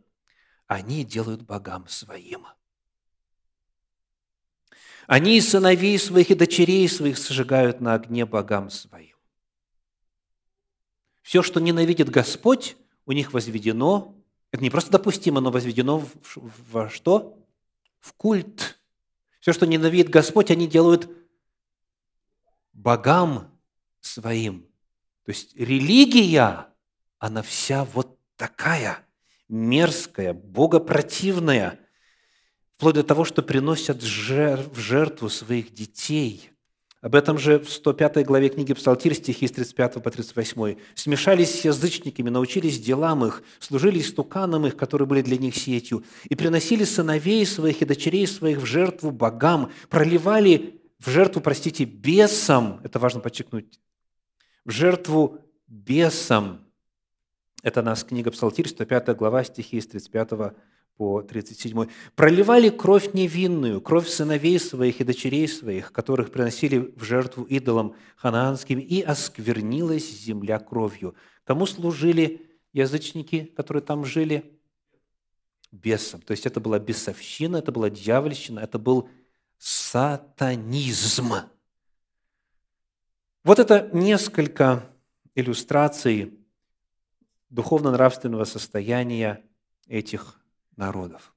они 0.68 1.05
делают 1.05 1.42
богам 1.42 1.88
своим. 1.88 2.47
Они 5.09 5.37
и 5.37 5.40
сыновей 5.40 5.99
своих, 5.99 6.31
и 6.31 6.37
дочерей 6.37 6.88
своих 6.88 7.18
сожигают 7.18 7.81
на 7.81 7.95
огне 7.95 8.25
богам 8.25 8.71
своим. 8.71 9.12
Все, 11.22 11.42
что 11.42 11.61
ненавидит 11.61 12.11
Господь, 12.11 12.76
у 13.06 13.12
них 13.12 13.32
возведено, 13.32 14.14
это 14.50 14.62
не 14.62 14.70
просто 14.70 14.90
допустимо, 14.90 15.40
но 15.40 15.50
возведено 15.50 15.98
в, 15.98 16.11
во 16.70 16.90
что? 16.90 17.38
В 18.00 18.12
культ. 18.12 18.78
Все, 19.40 19.52
что 19.52 19.66
ненавидит 19.66 20.11
Господь, 20.11 20.50
они 20.50 20.66
делают 20.66 21.08
богам 22.72 23.50
своим. 24.00 24.62
То 25.24 25.30
есть 25.30 25.56
религия, 25.56 26.66
она 27.18 27.42
вся 27.42 27.85
вот 27.85 28.18
такая, 28.37 28.98
мерзкая, 29.48 30.32
богопротивная, 30.32 31.78
вплоть 32.72 32.96
до 32.96 33.04
того, 33.04 33.24
что 33.24 33.42
приносят 33.42 34.02
в 34.02 34.76
жертву 34.78 35.28
своих 35.28 35.72
детей– 35.72 36.50
об 37.02 37.16
этом 37.16 37.36
же 37.36 37.58
в 37.58 37.68
105 37.68 38.24
главе 38.24 38.48
книги 38.48 38.72
Псалтирь, 38.72 39.14
стихи 39.14 39.48
с 39.48 39.50
35 39.50 40.02
по 40.02 40.10
38. 40.10 40.76
«Смешались 40.94 41.60
с 41.60 41.64
язычниками, 41.64 42.30
научились 42.30 42.80
делам 42.80 43.24
их, 43.24 43.42
служили 43.58 44.00
стуканам 44.00 44.66
их, 44.66 44.76
которые 44.76 45.08
были 45.08 45.20
для 45.20 45.36
них 45.36 45.56
сетью, 45.56 46.04
и 46.30 46.36
приносили 46.36 46.84
сыновей 46.84 47.44
своих 47.44 47.82
и 47.82 47.84
дочерей 47.84 48.28
своих 48.28 48.58
в 48.58 48.66
жертву 48.66 49.10
богам, 49.10 49.72
проливали 49.90 50.80
в 51.00 51.10
жертву, 51.10 51.42
простите, 51.42 51.84
бесам, 51.84 52.80
это 52.84 53.00
важно 53.00 53.18
подчеркнуть, 53.18 53.80
в 54.64 54.70
жертву 54.70 55.40
бесам». 55.66 56.64
Это 57.64 57.82
нас 57.82 58.04
книга 58.04 58.30
Псалтирь, 58.30 58.68
105 58.68 59.16
глава, 59.16 59.42
стихи 59.42 59.80
с 59.80 59.88
35 59.88 60.54
по 60.96 61.22
37. 61.22 61.88
«Проливали 62.14 62.68
кровь 62.68 63.14
невинную, 63.14 63.81
кровь 63.81 64.09
сыновей 64.09 64.59
своих 64.59 65.00
и 65.00 65.05
дочерей 65.05 65.48
своих, 65.48 65.92
которых 65.92 66.31
приносили 66.31 66.92
в 66.96 67.02
жертву 67.02 67.44
идолам 67.44 67.94
ханаанским, 68.16 68.78
и 68.78 69.00
осквернилась 69.00 70.11
земля 70.11 70.59
кровью». 70.59 71.14
Кому 71.44 71.66
служили 71.66 72.50
язычники, 72.72 73.44
которые 73.57 73.83
там 73.83 74.05
жили? 74.05 74.59
Бесам. 75.70 76.20
То 76.20 76.33
есть 76.33 76.46
это 76.46 76.61
была 76.61 76.78
бесовщина, 76.78 77.57
это 77.57 77.72
была 77.72 77.88
дьявольщина, 77.88 78.61
это 78.61 78.78
был 78.78 79.09
сатанизм. 79.59 81.33
Вот 83.42 83.59
это 83.59 83.88
несколько 83.92 84.85
иллюстраций 85.35 86.38
духовно-нравственного 87.48 88.44
состояния 88.44 89.42
этих 89.88 90.41
народов. 90.76 91.35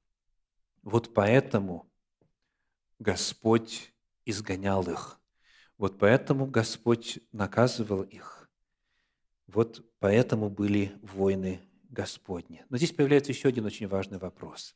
Вот 0.81 1.13
поэтому 1.13 1.91
Господь 2.99 3.93
изгонял 4.25 4.87
их. 4.89 5.19
Вот 5.77 5.99
поэтому 5.99 6.45
Господь 6.45 7.19
наказывал 7.31 8.03
их. 8.03 8.49
Вот 9.47 9.85
поэтому 9.99 10.49
были 10.49 10.97
войны 11.01 11.61
Господни. 11.89 12.65
Но 12.69 12.77
здесь 12.77 12.91
появляется 12.91 13.31
еще 13.31 13.49
один 13.49 13.65
очень 13.65 13.87
важный 13.87 14.17
вопрос. 14.17 14.75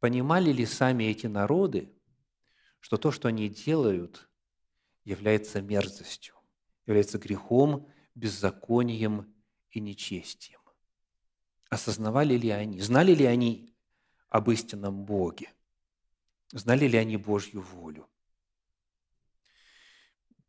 Понимали 0.00 0.52
ли 0.52 0.66
сами 0.66 1.04
эти 1.04 1.26
народы, 1.26 1.92
что 2.80 2.96
то, 2.96 3.10
что 3.10 3.28
они 3.28 3.48
делают, 3.48 4.28
является 5.04 5.60
мерзостью, 5.60 6.34
является 6.86 7.18
грехом, 7.18 7.88
беззаконием 8.14 9.34
и 9.70 9.80
нечестием? 9.80 10.59
Осознавали 11.70 12.36
ли 12.36 12.50
они, 12.50 12.80
знали 12.80 13.14
ли 13.14 13.24
они 13.24 13.72
об 14.28 14.50
истинном 14.50 15.04
Боге? 15.04 15.52
Знали 16.52 16.86
ли 16.86 16.98
они 16.98 17.16
Божью 17.16 17.62
волю? 17.62 18.08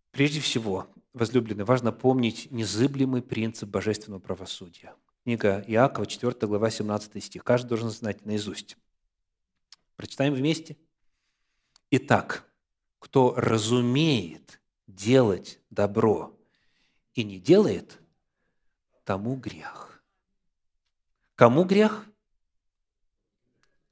Прежде 0.10 0.40
всего, 0.42 0.88
возлюбленные, 1.14 1.64
важно 1.64 1.92
помнить 1.92 2.50
незыблемый 2.52 3.22
принцип 3.22 3.70
божественного 3.70 4.20
правосудия. 4.20 4.96
Книга 5.24 5.64
Иакова, 5.68 6.08
4 6.08 6.34
глава, 6.48 6.72
17 6.72 7.24
стих. 7.24 7.44
Каждый 7.44 7.70
должен 7.70 7.92
знать 7.92 8.26
наизусть. 8.26 8.76
Прочитаем 9.96 10.34
вместе. 10.34 10.76
Итак, 11.92 12.52
кто 12.98 13.36
разумеет 13.36 14.60
делать 14.88 15.60
добро 15.70 16.36
и 17.14 17.24
не 17.24 17.40
делает, 17.40 18.00
тому 19.04 19.36
грех. 19.36 19.91
Кому 21.42 21.64
грех? 21.64 22.06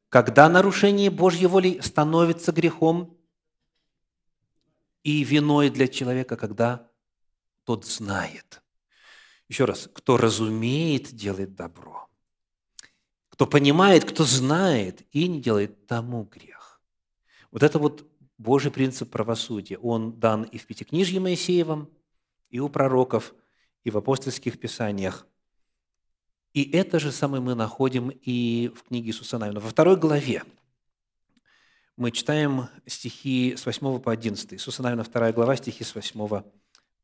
Когда 0.09 0.47
нарушение 0.49 1.09
Божьей 1.09 1.47
воли 1.47 1.79
становится 1.79 2.51
грехом 2.51 3.17
и 5.01 5.23
виной 5.23 5.71
для 5.71 5.87
человека, 5.87 6.37
когда 6.37 6.91
тот 7.63 7.87
знает. 7.87 8.61
Еще 9.47 9.65
раз, 9.65 9.89
кто 9.91 10.17
разумеет, 10.17 11.11
делает 11.15 11.55
добро. 11.55 12.07
Кто 13.29 13.47
понимает, 13.47 14.05
кто 14.05 14.25
знает 14.25 15.07
и 15.11 15.27
не 15.27 15.41
делает, 15.41 15.87
тому 15.87 16.25
грех. 16.25 16.79
Вот 17.49 17.63
это 17.63 17.79
вот 17.79 18.07
Божий 18.37 18.69
принцип 18.69 19.09
правосудия. 19.09 19.79
Он 19.79 20.19
дан 20.19 20.43
и 20.43 20.59
в 20.59 20.67
Пятикнижье 20.67 21.19
Моисеевом, 21.19 21.89
и 22.51 22.59
у 22.59 22.69
пророков, 22.69 23.33
и 23.83 23.89
в 23.89 23.97
апостольских 23.97 24.59
писаниях. 24.59 25.25
И 26.53 26.71
это 26.71 26.99
же 26.99 27.11
самое 27.11 27.41
мы 27.41 27.53
находим 27.53 28.09
и 28.09 28.71
в 28.75 28.83
книге 28.83 29.09
Иисуса 29.09 29.37
Навина. 29.37 29.59
Во 29.59 29.69
второй 29.69 29.97
главе 29.97 30.43
мы 31.95 32.11
читаем 32.11 32.69
стихи 32.87 33.55
с 33.55 33.65
8 33.65 33.99
по 33.99 34.11
11. 34.11 34.53
Иисуса 34.53 34.81
Навина, 34.81 35.03
2 35.03 35.31
глава, 35.33 35.55
стихи 35.57 35.83
с 35.83 35.93
8 35.93 36.43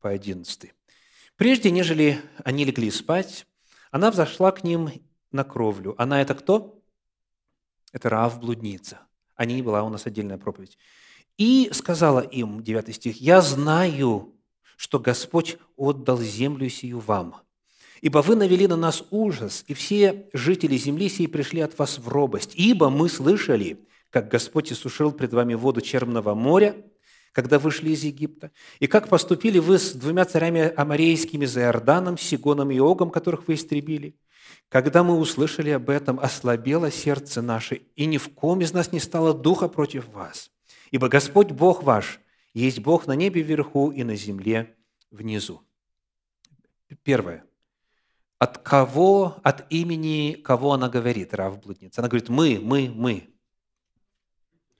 по 0.00 0.10
11. 0.10 0.72
«Прежде, 1.36 1.70
нежели 1.70 2.20
они 2.44 2.64
легли 2.64 2.90
спать, 2.90 3.46
она 3.90 4.10
взошла 4.10 4.50
к 4.50 4.64
ним 4.64 4.90
на 5.30 5.44
кровлю. 5.44 5.94
Она– 5.98 6.20
это 6.22 6.34
кто? 6.34 6.82
Это 7.92 8.08
Раав 8.08 8.40
блудница. 8.40 9.00
О 9.36 9.44
ней 9.44 9.62
была 9.62 9.82
у 9.82 9.90
нас 9.90 10.06
отдельная 10.06 10.38
проповедь. 10.38 10.76
И 11.36 11.68
сказала 11.72 12.20
им, 12.20 12.62
9 12.62 12.94
стих, 12.94 13.20
«Я 13.20 13.42
знаю, 13.42 14.34
что 14.76 14.98
Господь 14.98 15.58
отдал 15.76 16.18
землю 16.18 16.68
сию 16.68 16.98
вам. 16.98 17.45
Ибо 18.00 18.18
вы 18.18 18.36
навели 18.36 18.66
на 18.66 18.76
нас 18.76 19.04
ужас, 19.10 19.64
и 19.66 19.74
все 19.74 20.28
жители 20.32 20.76
земли 20.76 21.08
сей 21.08 21.28
пришли 21.28 21.60
от 21.60 21.78
вас 21.78 21.98
в 21.98 22.08
робость. 22.08 22.52
Ибо 22.54 22.90
мы 22.90 23.08
слышали, 23.08 23.86
как 24.10 24.28
Господь 24.28 24.72
иссушил 24.72 25.12
пред 25.12 25.32
вами 25.32 25.54
воду 25.54 25.80
Черного 25.80 26.34
моря, 26.34 26.76
когда 27.32 27.58
вышли 27.58 27.90
из 27.90 28.02
Египта, 28.02 28.50
и 28.80 28.86
как 28.86 29.08
поступили 29.08 29.58
вы 29.58 29.78
с 29.78 29.92
двумя 29.92 30.24
царями 30.24 30.72
амарейскими 30.74 31.44
за 31.44 31.60
Иорданом, 31.60 32.16
Сигоном 32.16 32.70
и 32.70 32.78
Огом, 32.78 33.10
которых 33.10 33.46
вы 33.46 33.54
истребили. 33.54 34.16
Когда 34.68 35.02
мы 35.02 35.18
услышали 35.18 35.70
об 35.70 35.90
этом, 35.90 36.18
ослабело 36.18 36.90
сердце 36.90 37.42
наше, 37.42 37.82
и 37.94 38.06
ни 38.06 38.18
в 38.18 38.30
ком 38.30 38.60
из 38.60 38.72
нас 38.72 38.90
не 38.92 39.00
стало 39.00 39.34
духа 39.34 39.68
против 39.68 40.08
вас. 40.08 40.50
Ибо 40.90 41.08
Господь 41.08 41.50
Бог 41.50 41.82
ваш 41.82 42.20
есть 42.54 42.80
Бог 42.80 43.06
на 43.06 43.12
небе 43.12 43.42
вверху 43.42 43.90
и 43.90 44.02
на 44.02 44.16
земле 44.16 44.74
внизу. 45.10 45.62
Первое. 47.02 47.45
От 48.38 48.58
кого, 48.58 49.40
от 49.42 49.64
имени 49.72 50.34
кого 50.34 50.72
она 50.74 50.88
говорит, 50.88 51.32
Рав 51.32 51.60
Блудница? 51.60 52.00
Она 52.00 52.08
говорит, 52.08 52.28
мы, 52.28 52.58
мы, 52.62 52.90
мы. 52.94 53.34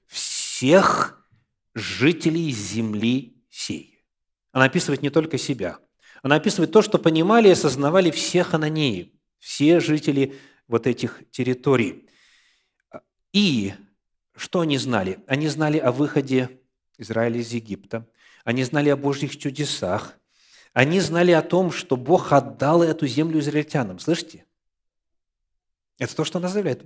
Всех 0.07 1.27
жителей 1.75 2.51
земли 2.51 3.43
сей. 3.49 4.05
Она 4.53 4.67
описывает 4.67 5.03
не 5.03 5.11
только 5.11 5.39
себя. 5.39 5.79
Она 6.23 6.37
описывает 6.37 6.73
то, 6.73 6.83
что 6.83 6.99
понимали 6.99 7.49
и 7.49 7.53
осознавали 7.53 8.11
все 8.11 8.43
хананеи, 8.43 9.15
все 9.39 9.81
жители 9.81 10.39
вот 10.69 10.87
этих 10.87 11.23
территорий. 11.31 12.09
И 13.33 13.75
что 14.35 14.61
они 14.61 14.79
знали? 14.79 15.19
Они 15.27 15.49
знали 15.49 15.79
о 15.79 15.93
выходе 15.93 16.61
Израиля 16.99 17.39
из 17.39 17.53
Египта. 17.53 18.09
Они 18.45 18.65
знали 18.65 18.89
о 18.89 18.97
Божьих 18.97 19.37
чудесах. 19.37 20.19
Они 20.77 21.01
знали 21.01 21.31
о 21.31 21.41
том, 21.41 21.73
что 21.73 21.97
Бог 21.97 22.35
отдал 22.35 22.83
эту 22.83 23.07
землю 23.07 23.41
израильтянам. 23.41 23.99
Слышите? 23.99 24.45
Это 25.97 26.15
то, 26.15 26.23
что 26.23 26.37
она 26.37 26.49
заявляет. 26.49 26.85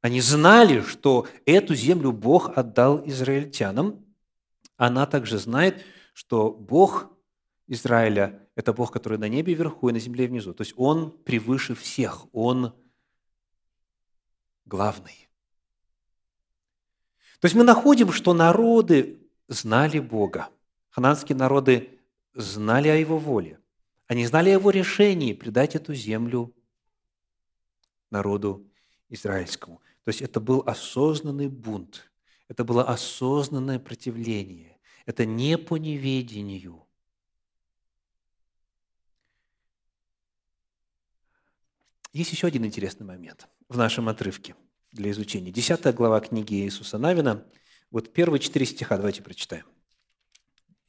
Они 0.00 0.22
знали, 0.22 0.80
что 0.80 1.28
эту 1.44 1.74
землю 1.74 2.12
Бог 2.12 2.56
отдал 2.56 3.06
израильтянам. 3.06 4.06
Она 4.78 5.04
также 5.04 5.36
знает, 5.36 5.84
что 6.14 6.50
Бог 6.50 7.10
Израиля– 7.66 8.48
это 8.54 8.72
Бог, 8.72 8.90
который 8.90 9.18
на 9.18 9.28
небе 9.28 9.52
вверху 9.52 9.90
и 9.90 9.92
на 9.92 9.98
земле 9.98 10.26
внизу. 10.26 10.54
То 10.54 10.62
есть 10.62 10.72
Он 10.78 11.10
превыше 11.10 11.74
всех, 11.74 12.26
Он 12.32 12.72
главный. 14.64 15.28
То 17.38 17.44
есть 17.44 17.54
мы 17.54 17.64
находим, 17.64 18.12
что 18.12 18.32
народы 18.32 19.20
знали 19.46 19.98
Бога. 19.98 20.48
Хананские 20.88 21.36
народы 21.36 21.99
знали 22.34 22.88
о 22.88 22.96
Его 22.96 23.18
воле. 23.18 23.58
Они 24.06 24.26
знали 24.26 24.50
о 24.50 24.54
Его 24.54 24.70
решении 24.70 25.32
предать 25.32 25.74
эту 25.76 25.94
землю 25.94 26.54
народу 28.10 28.66
израильскому. 29.08 29.80
То 30.04 30.08
есть 30.08 30.22
это 30.22 30.40
был 30.40 30.62
осознанный 30.66 31.48
бунт, 31.48 32.10
это 32.48 32.64
было 32.64 32.84
осознанное 32.84 33.78
противление, 33.78 34.78
это 35.06 35.24
не 35.24 35.58
по 35.58 35.76
неведению. 35.76 36.86
Есть 42.12 42.32
еще 42.32 42.48
один 42.48 42.64
интересный 42.66 43.06
момент 43.06 43.48
в 43.68 43.76
нашем 43.76 44.08
отрывке 44.08 44.56
для 44.90 45.12
изучения. 45.12 45.52
Десятая 45.52 45.92
глава 45.92 46.20
книги 46.20 46.54
Иисуса 46.64 46.98
Навина– 46.98 47.46
вот 47.90 48.12
первые 48.12 48.40
четыре 48.40 48.66
стиха 48.66 48.96
давайте 48.96 49.22
прочитаем. 49.22 49.66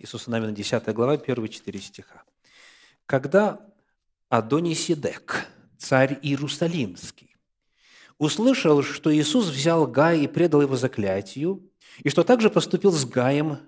Иисуса 0.01 0.31
Навина, 0.31 0.51
10 0.51 0.93
глава, 0.95 1.17
первые 1.17 1.49
четыре 1.49 1.79
стиха. 1.79 2.23
«Когда 3.05 3.59
Адонисидек, 4.29 5.45
царь 5.77 6.17
Иерусалимский, 6.23 7.35
услышал, 8.17 8.81
что 8.81 9.15
Иисус 9.15 9.47
взял 9.49 9.85
Гая 9.85 10.17
и 10.17 10.27
предал 10.27 10.63
его 10.63 10.75
заклятию, 10.75 11.69
и 11.99 12.09
что 12.09 12.23
также 12.23 12.49
поступил 12.49 12.91
с 12.91 13.05
Гаем 13.05 13.59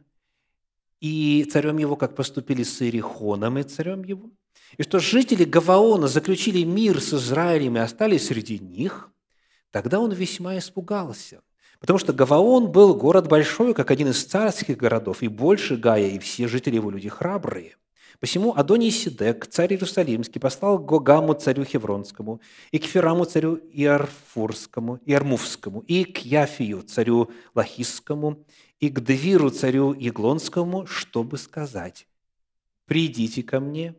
и 1.00 1.43
царем 1.52 1.78
его, 1.78 1.96
как 1.96 2.15
поступили 2.15 2.63
с 2.63 2.82
Иерихоном 2.82 3.60
и 3.60 3.63
царем 3.63 4.04
его, 4.04 4.32
и 4.78 4.82
что 4.82 4.98
жители 4.98 5.43
Гаваона 5.43 6.08
заключили 6.08 6.63
мир 6.63 7.00
с 7.00 7.13
Израилем 7.13 7.78
и 7.78 7.82
остались 7.82 8.26
среди 8.26 8.58
них, 8.58 9.12
тогда 9.69 10.00
он 10.00 10.12
весьма 10.12 10.58
испугался– 10.58 11.43
Потому 11.84 12.00
что 12.00 12.13
Гаваон 12.13 12.72
был 12.72 12.96
город 12.96 13.28
большой, 13.28 13.74
как 13.74 13.91
один 13.91 14.08
из 14.08 14.24
царских 14.24 14.78
городов, 14.78 15.22
и 15.22 15.28
больше 15.28 15.76
Гая, 15.76 16.12
и 16.12 16.17
все 16.17 16.48
жители 16.48 16.76
его 16.76 16.89
люди 16.89 17.10
храбрые. 17.10 17.76
Посему 18.22 18.54
Адоний 18.56 18.89
Сидек, 18.89 19.48
царь 19.48 19.74
Иерусалимский, 19.74 20.39
послал 20.39 20.80
Гогаму, 20.80 21.34
царю 21.34 21.65
Хевронскому, 21.65 22.39
и 22.72 22.80
к 22.80 22.86
Фераму, 22.86 23.26
царю 23.26 23.60
Иарфурскому, 23.74 25.02
Иармувскому, 25.06 25.82
и 25.82 26.06
к 26.06 26.19
Яфию, 26.19 26.84
царю 26.84 27.32
Лахисскому, 27.54 28.46
и 28.80 28.88
к 28.88 29.02
Девиру, 29.02 29.50
царю 29.50 29.91
Еглонскому, 29.91 30.86
чтобы 30.86 31.38
сказать, 31.38 32.08
«Придите 32.86 33.43
ко 33.43 33.60
мне 33.60 33.96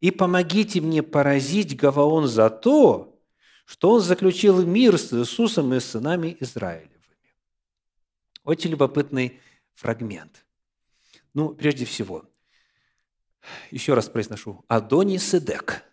и 0.00 0.10
помогите 0.10 0.80
мне 0.80 1.04
поразить 1.04 1.76
Гаваон 1.76 2.26
за 2.26 2.50
то, 2.50 3.16
что 3.64 3.92
он 3.92 4.00
заключил 4.00 4.66
мир 4.66 4.98
с 4.98 5.12
Иисусом 5.12 5.72
и 5.72 5.78
сынами 5.78 6.36
Израиля. 6.40 6.97
Очень 8.48 8.70
любопытный 8.70 9.42
фрагмент. 9.74 10.46
Ну, 11.34 11.50
прежде 11.50 11.84
всего, 11.84 12.24
еще 13.70 13.92
раз 13.92 14.08
произношу. 14.08 14.64
Адони 14.68 15.18
Седек. 15.18 15.84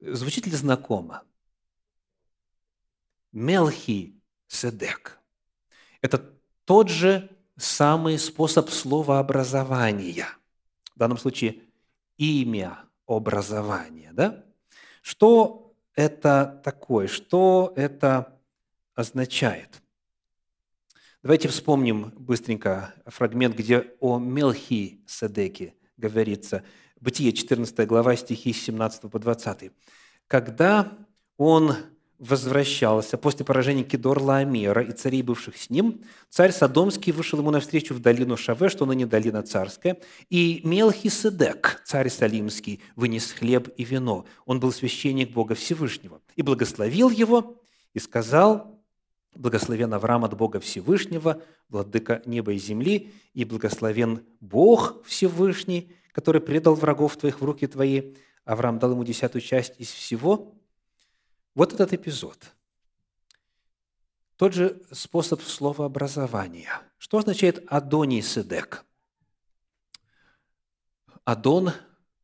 Звучит 0.00 0.46
ли 0.46 0.52
знакомо? 0.52 1.22
Мелхи 3.30 4.18
Седек. 4.46 5.20
Это 6.00 6.16
тот 6.64 6.88
же 6.88 7.28
самый 7.58 8.18
способ 8.18 8.70
словообразования. 8.70 10.28
В 10.94 10.98
данном 10.98 11.18
случае 11.18 11.60
имя 12.16 12.78
образования. 13.06 14.12
Да? 14.14 14.46
Что 15.02 15.76
это 15.94 16.58
такое? 16.64 17.06
Что 17.06 17.74
это 17.76 18.40
означает? 18.94 19.82
Давайте 21.26 21.48
вспомним 21.48 22.12
быстренько 22.16 22.94
фрагмент, 23.04 23.56
где 23.56 23.94
о 23.98 24.20
Мелхи 24.20 25.00
Седеке 25.08 25.74
говорится. 25.96 26.62
Бытие, 27.00 27.32
14 27.32 27.84
глава, 27.84 28.14
стихи 28.14 28.52
с 28.52 28.62
17 28.62 29.10
по 29.10 29.18
20. 29.18 29.72
«Когда 30.28 30.92
он 31.36 31.74
возвращался 32.20 33.18
после 33.18 33.44
поражения 33.44 33.82
Кедор 33.82 34.22
Лаамера 34.22 34.82
и 34.82 34.92
царей, 34.92 35.22
бывших 35.22 35.56
с 35.56 35.68
ним, 35.68 36.04
царь 36.30 36.52
Содомский 36.52 37.10
вышел 37.10 37.40
ему 37.40 37.50
навстречу 37.50 37.92
в 37.92 37.98
долину 37.98 38.36
Шаве, 38.36 38.68
что 38.68 38.86
ныне 38.86 39.04
долина 39.04 39.42
царская, 39.42 39.98
и 40.30 40.60
Мелхиседек, 40.62 41.82
царь 41.84 42.08
Салимский, 42.08 42.80
вынес 42.94 43.32
хлеб 43.32 43.68
и 43.76 43.82
вино. 43.82 44.26
Он 44.44 44.60
был 44.60 44.70
священник 44.70 45.32
Бога 45.32 45.56
Всевышнего. 45.56 46.20
И 46.36 46.42
благословил 46.42 47.10
его, 47.10 47.60
и 47.94 47.98
сказал, 47.98 48.75
Благословен 49.36 49.92
Авраам 49.92 50.24
от 50.24 50.34
Бога 50.34 50.60
Всевышнего, 50.60 51.42
владыка 51.68 52.22
неба 52.24 52.54
и 52.54 52.58
земли, 52.58 53.12
и 53.34 53.44
благословен 53.44 54.24
Бог 54.40 55.04
Всевышний, 55.04 55.94
который 56.12 56.40
предал 56.40 56.74
врагов 56.74 57.16
твоих 57.16 57.40
в 57.40 57.44
руки 57.44 57.66
твои. 57.66 58.14
Авраам 58.44 58.78
дал 58.78 58.92
ему 58.92 59.04
десятую 59.04 59.42
часть 59.42 59.74
из 59.78 59.90
всего. 59.90 60.54
Вот 61.54 61.74
этот 61.74 61.92
эпизод. 61.92 62.38
Тот 64.36 64.54
же 64.54 64.82
способ 64.90 65.42
словообразования. 65.42 66.82
Что 66.96 67.18
означает 67.18 67.64
Адоний 67.68 68.22
Седек? 68.22 68.84
Адон 71.24 71.72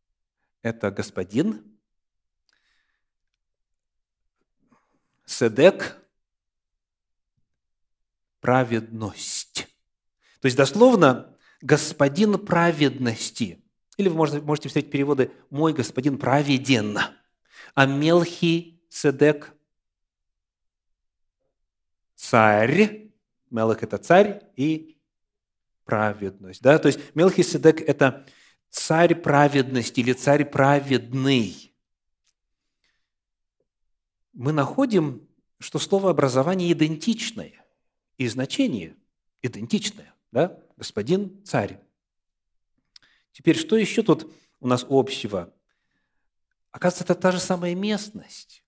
–это 0.62 0.90
господин. 0.90 1.78
Седек 5.26 6.01
праведность. 8.42 9.68
То 10.40 10.46
есть 10.46 10.56
дословно 10.56 11.34
«господин 11.62 12.38
праведности». 12.38 13.64
Или 13.96 14.08
вы 14.08 14.42
можете, 14.42 14.68
встретить 14.68 14.90
переводы 14.90 15.30
«мой 15.48 15.72
господин 15.72 16.18
праведен». 16.18 16.98
А 17.74 17.86
Мелхи 17.86 18.82
Седек– 18.90 19.54
царь. 22.16 23.12
Мелх– 23.50 23.82
это 23.84 23.96
царь 23.96 24.42
и 24.56 25.00
праведность. 25.84 26.62
Да? 26.62 26.78
То 26.78 26.88
есть 26.88 26.98
Мелхи 27.14 27.42
Седек– 27.42 27.80
это 27.88 28.26
царь 28.68 29.14
праведности 29.14 30.00
или 30.00 30.12
царь 30.12 30.44
праведный. 30.44 31.74
Мы 34.32 34.52
находим, 34.52 35.28
что 35.60 35.78
слово 35.78 36.10
образование 36.10 36.72
идентичное 36.72 37.61
и 38.18 38.28
значение 38.28 38.96
идентичное. 39.42 40.14
Да? 40.30 40.58
Господин 40.76 41.44
царь. 41.44 41.80
Теперь, 43.32 43.56
что 43.56 43.76
еще 43.76 44.02
тут 44.02 44.30
у 44.60 44.66
нас 44.66 44.86
общего? 44.88 45.52
Оказывается, 46.70 47.04
это 47.04 47.14
та 47.14 47.32
же 47.32 47.40
самая 47.40 47.74
местность. 47.74 48.64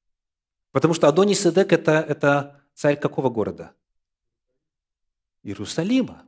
Потому 0.73 0.95
что 0.95 1.09
Адони 1.09 1.35
Седек 1.35 1.73
это,– 1.73 1.93
это 2.09 2.63
царь 2.75 2.99
какого 2.99 3.31
города? 3.31 3.73
Иерусалима. 5.43 6.27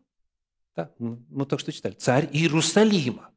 Да, 0.76 0.90
мы 0.98 1.46
только 1.46 1.62
что 1.62 1.72
читали. 1.72 1.94
Царь 1.94 2.28
Иерусалима. 2.32 3.30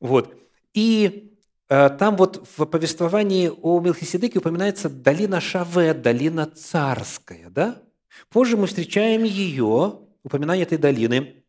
Вот. 0.00 0.34
И 0.72 1.38
э, 1.68 1.90
там 1.90 2.16
вот 2.16 2.48
в 2.56 2.64
повествовании 2.64 3.48
о 3.48 3.80
Мелхиседеке 3.80 4.38
упоминается 4.38 4.88
долина 4.88 5.40
Шаве, 5.40 5.94
долина 5.94 6.46
царская. 6.46 7.50
Да? 7.50 7.82
Позже 8.28 8.56
мы 8.56 8.66
встречаем 8.66 9.24
ее, 9.24 10.00
упоминание 10.22 10.64
этой 10.64 10.78
долины, 10.78 11.44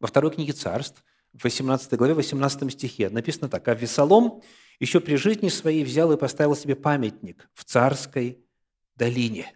во 0.00 0.06
второй 0.06 0.30
книге 0.30 0.52
царств, 0.52 1.04
в 1.32 1.44
18 1.44 1.92
главе, 1.94 2.14
18 2.14 2.72
стихе. 2.72 3.10
Написано 3.10 3.48
так. 3.48 3.66
«А 3.68 3.74
Весолом 3.74 4.42
еще 4.80 5.00
при 5.00 5.16
жизни 5.16 5.48
своей 5.48 5.84
взял 5.84 6.12
и 6.12 6.16
поставил 6.16 6.56
себе 6.56 6.74
памятник 6.74 7.48
в 7.54 7.64
царской 7.64 8.38
долине». 8.96 9.52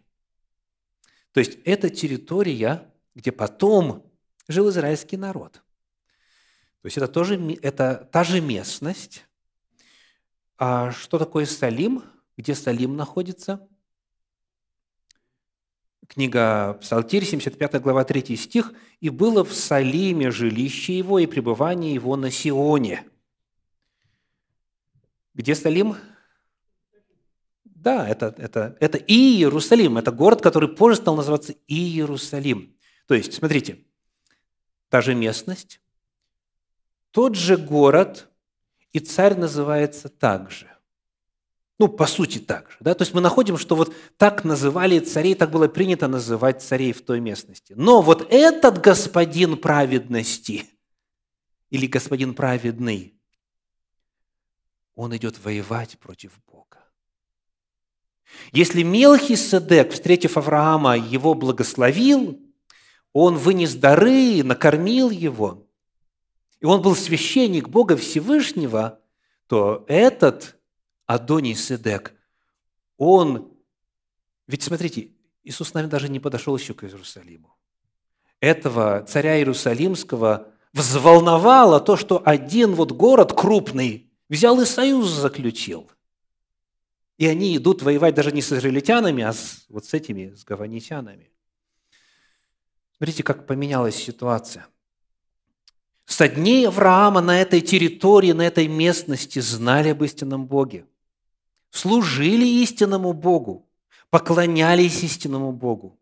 То 1.33 1.41
есть 1.41 1.59
это 1.65 1.91
территория, 1.91 2.93
где 3.15 3.33
потом 3.33 4.11
жил 4.49 4.69
израильский 4.69 5.17
народ. 5.17 5.63
То 6.83 6.87
есть 6.87 6.97
это 6.97 7.09
тоже 7.09 7.41
это 7.63 8.09
та 8.13 8.25
же 8.25 8.41
местность. 8.41 9.25
А 10.59 10.91
что 10.93 11.19
такое 11.19 11.47
Салим? 11.47 12.05
Где 12.37 12.55
Салим 12.55 12.97
находится? 12.97 13.67
Книга 16.13 16.75
Псалтирь, 16.75 17.25
75 17.25 17.81
глава, 17.81 18.05
3 18.05 18.37
стих. 18.37 18.75
«И 19.01 19.09
было 19.09 19.45
в 19.45 19.55
Салиме 19.55 20.31
жилище 20.31 20.99
его 20.99 21.19
и 21.19 21.27
пребывание 21.27 21.95
его 21.95 22.17
на 22.17 22.31
Сионе». 22.31 23.07
Где 25.33 25.55
Салим? 25.55 25.97
Да, 27.65 28.07
это, 28.07 28.35
это, 28.37 28.77
это 28.79 28.99
Иерусалим. 28.99 29.97
Это 29.97 30.13
город, 30.13 30.43
который 30.43 30.69
позже 30.69 30.97
стал 30.97 31.17
называться 31.17 31.55
Иерусалим. 31.67 32.77
То 33.07 33.15
есть, 33.15 33.33
смотрите, 33.33 33.79
та 34.91 35.01
же 35.01 35.15
местность, 35.15 35.81
тот 37.11 37.37
же 37.37 37.57
город, 37.57 38.29
и 38.93 39.01
царь 39.01 39.35
называется 39.35 40.11
так 40.11 40.51
же. 40.51 40.72
Ну, 41.83 41.89
по 41.89 42.07
сути, 42.07 42.39
так 42.39 42.71
же. 42.71 42.77
Да? 42.79 42.95
То 42.95 43.03
есть 43.03 43.13
мы 43.13 43.21
находим, 43.21 43.59
что 43.59 43.75
вот 43.75 43.93
так 44.17 44.45
называли 44.45 45.01
царей, 45.01 45.35
так 45.35 45.51
было 45.51 45.67
принято 45.67 46.07
называть 46.07 46.63
царей 46.63 46.93
в 46.93 47.03
той 47.03 47.19
местности. 47.19 47.75
Но 47.77 48.03
вот 48.03 48.25
этот 48.31 48.81
господин 48.81 49.57
праведности 49.57 50.67
или 51.71 51.89
господин 51.89 52.35
праведный, 52.35 53.21
он 54.95 55.17
идет 55.17 55.45
воевать 55.45 55.99
против 55.99 56.39
Бога. 56.47 56.79
Если 58.53 58.85
Мелхиседек, 58.85 59.91
встретив 59.91 60.37
Авраама, 60.37 60.97
его 60.97 61.35
благословил, 61.35 62.41
он 63.13 63.37
вынес 63.37 63.75
дары, 63.75 64.45
накормил 64.45 65.11
его, 65.11 65.67
и 66.61 66.65
он 66.65 66.81
был 66.81 66.95
священник 66.95 67.69
Бога 67.69 67.97
Всевышнего, 67.97 69.01
то 69.49 69.85
этот 69.89 70.57
Адоний 71.07 71.55
Седек, 71.55 72.15
он... 72.97 73.53
Ведь 74.47 74.63
смотрите, 74.63 75.11
Иисус 75.45 75.75
нами 75.75 75.87
даже 75.87 76.09
не 76.09 76.21
подошел 76.21 76.57
еще 76.57 76.75
к 76.75 76.85
Иерусалиму. 76.85 77.57
Этого 78.41 79.05
царя 79.09 79.39
Иерусалимского 79.39 80.53
взволновало 80.73 81.81
то, 81.81 81.97
что 81.97 82.23
один 82.25 82.75
вот 82.75 82.93
город 82.93 83.33
крупный 83.33 84.11
взял 84.29 84.61
и 84.61 84.65
союз 84.65 85.09
заключил. 85.09 85.91
И 87.19 87.27
они 87.27 87.57
идут 87.57 87.83
воевать 87.83 88.15
даже 88.15 88.33
не 88.33 88.43
с 88.43 88.53
израильтянами, 88.53 89.23
а 89.23 89.33
с, 89.33 89.67
вот 89.69 89.85
с 89.85 89.95
этими, 89.95 90.35
с 90.35 90.45
гаванитянами. 90.45 91.31
Смотрите, 92.97 93.23
как 93.23 93.47
поменялась 93.47 93.97
ситуация. 93.97 94.67
Со 96.05 96.29
дней 96.29 96.67
Авраама 96.67 97.21
на 97.21 97.41
этой 97.41 97.61
территории, 97.61 98.33
на 98.33 98.43
этой 98.43 98.67
местности 98.69 99.39
знали 99.39 99.91
об 99.91 100.03
истинном 100.03 100.47
Боге 100.47 100.87
служили 101.73 102.45
истинному 102.63 103.15
Богу, 103.15 103.69
поклонялись 104.11 105.03
истинному 105.03 105.53
Богу. 105.53 105.99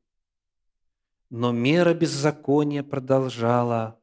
Но 1.30 1.52
мера 1.52 1.94
беззакония 1.94 2.82
продолжала 2.82 3.98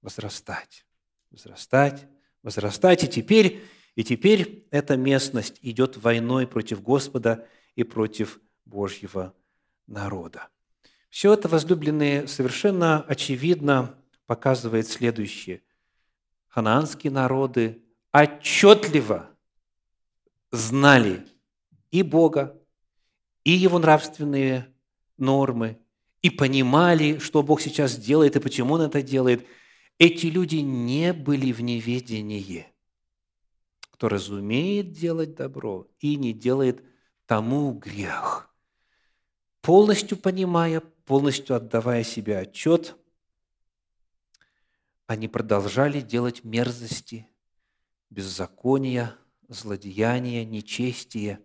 возрастать, 0.00 0.86
возрастать, 1.30 2.08
возрастать. 2.42 3.04
И 3.04 3.08
теперь, 3.08 3.62
и 3.94 4.02
теперь 4.02 4.66
эта 4.70 4.96
местность 4.96 5.58
идет 5.60 5.98
войной 5.98 6.46
против 6.46 6.82
Господа 6.82 7.46
и 7.74 7.84
против 7.84 8.40
Божьего 8.64 9.34
народа. 9.86 10.48
Все 11.10 11.34
это, 11.34 11.46
возлюбленные, 11.48 12.26
совершенно 12.26 13.02
очевидно 13.02 13.94
показывает 14.24 14.88
следующее. 14.88 15.62
Ханаанские 16.48 17.12
народы 17.12 17.82
отчетливо 18.12 19.35
знали 20.56 21.26
и 21.90 22.02
Бога, 22.02 22.60
и 23.44 23.52
Его 23.52 23.78
нравственные 23.78 24.74
нормы, 25.16 25.78
и 26.22 26.30
понимали, 26.30 27.18
что 27.18 27.42
Бог 27.42 27.60
сейчас 27.60 27.96
делает 27.96 28.36
и 28.36 28.40
почему 28.40 28.74
Он 28.74 28.82
это 28.82 29.02
делает, 29.02 29.46
эти 29.98 30.26
люди 30.26 30.56
не 30.56 31.12
были 31.12 31.52
в 31.52 31.60
неведении. 31.60 32.66
Кто 33.90 34.08
разумеет 34.08 34.92
делать 34.92 35.34
добро 35.34 35.88
и 36.00 36.16
не 36.16 36.32
делает 36.32 36.84
тому 37.26 37.72
грех. 37.72 38.50
Полностью 39.62 40.18
понимая, 40.18 40.80
полностью 40.80 41.56
отдавая 41.56 42.04
себе 42.04 42.38
отчет, 42.38 42.96
они 45.06 45.28
продолжали 45.28 46.00
делать 46.00 46.44
мерзости, 46.44 47.28
беззакония, 48.10 49.16
злодеяние, 49.48 50.44
нечестие, 50.44 51.40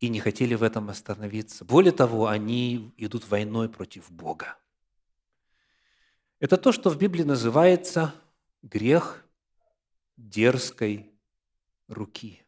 и 0.00 0.08
не 0.08 0.18
хотели 0.18 0.54
в 0.54 0.64
этом 0.64 0.90
остановиться. 0.90 1.64
Более 1.64 1.92
того, 1.92 2.26
они 2.26 2.92
идут 2.96 3.28
войной 3.28 3.68
против 3.68 4.10
Бога. 4.10 4.58
Это 6.40 6.56
то, 6.56 6.72
что 6.72 6.90
в 6.90 6.98
Библии 6.98 7.22
называется 7.22 8.12
грех 8.62 9.24
дерзкой 10.16 11.12
руки. 11.86 12.42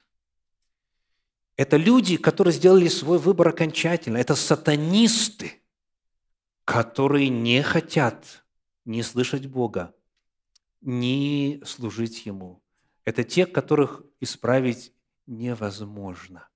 Это 1.56 1.76
люди, 1.76 2.16
которые 2.16 2.52
сделали 2.52 2.88
свой 2.88 3.18
выбор 3.18 3.48
окончательно. 3.48 4.16
Это 4.16 4.34
сатанисты, 4.34 5.62
которые 6.64 7.28
не 7.28 7.62
хотят 7.62 8.44
не 8.84 9.04
слышать 9.04 9.46
Бога, 9.46 9.94
не 10.80 11.62
служить 11.64 12.26
Ему, 12.26 12.63
это 13.04 13.24
те, 13.24 13.46
которых 13.46 14.02
исправить 14.20 14.92
невозможно. 15.26 16.48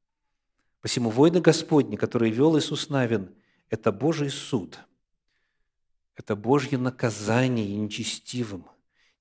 Посему 0.80 1.10
войны 1.10 1.40
Господни, 1.40 1.96
которые 1.96 2.32
вел 2.32 2.58
Иисус 2.58 2.88
Навин, 2.88 3.34
это 3.68 3.92
Божий 3.92 4.30
суд, 4.30 4.78
это 6.14 6.36
Божье 6.36 6.78
наказание 6.78 7.76
нечестивым. 7.76 8.66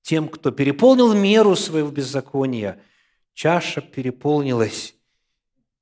Тем, 0.02 0.28
кто 0.28 0.50
переполнил 0.50 1.12
меру 1.14 1.54
своего 1.54 1.90
беззакония, 1.90 2.82
чаша 3.34 3.80
переполнилась, 3.80 4.94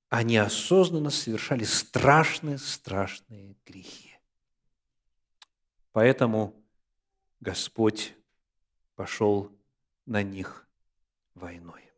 они 0.08 0.36
осознанно 0.36 1.10
совершали 1.10 1.64
страшные, 1.64 2.58
страшные 2.58 3.56
грехи. 3.64 4.18
Поэтому 5.92 6.54
Господь 7.40 8.14
пошел 8.94 9.52
на 10.06 10.22
них 10.22 10.65
войной. 11.36 11.92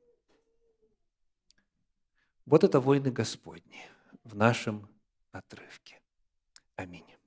Вот 2.44 2.64
это 2.64 2.80
войны 2.80 3.10
Господни 3.10 3.86
в 4.24 4.34
нашем 4.34 4.88
отрывке. 5.32 6.00
Аминь. 6.76 7.17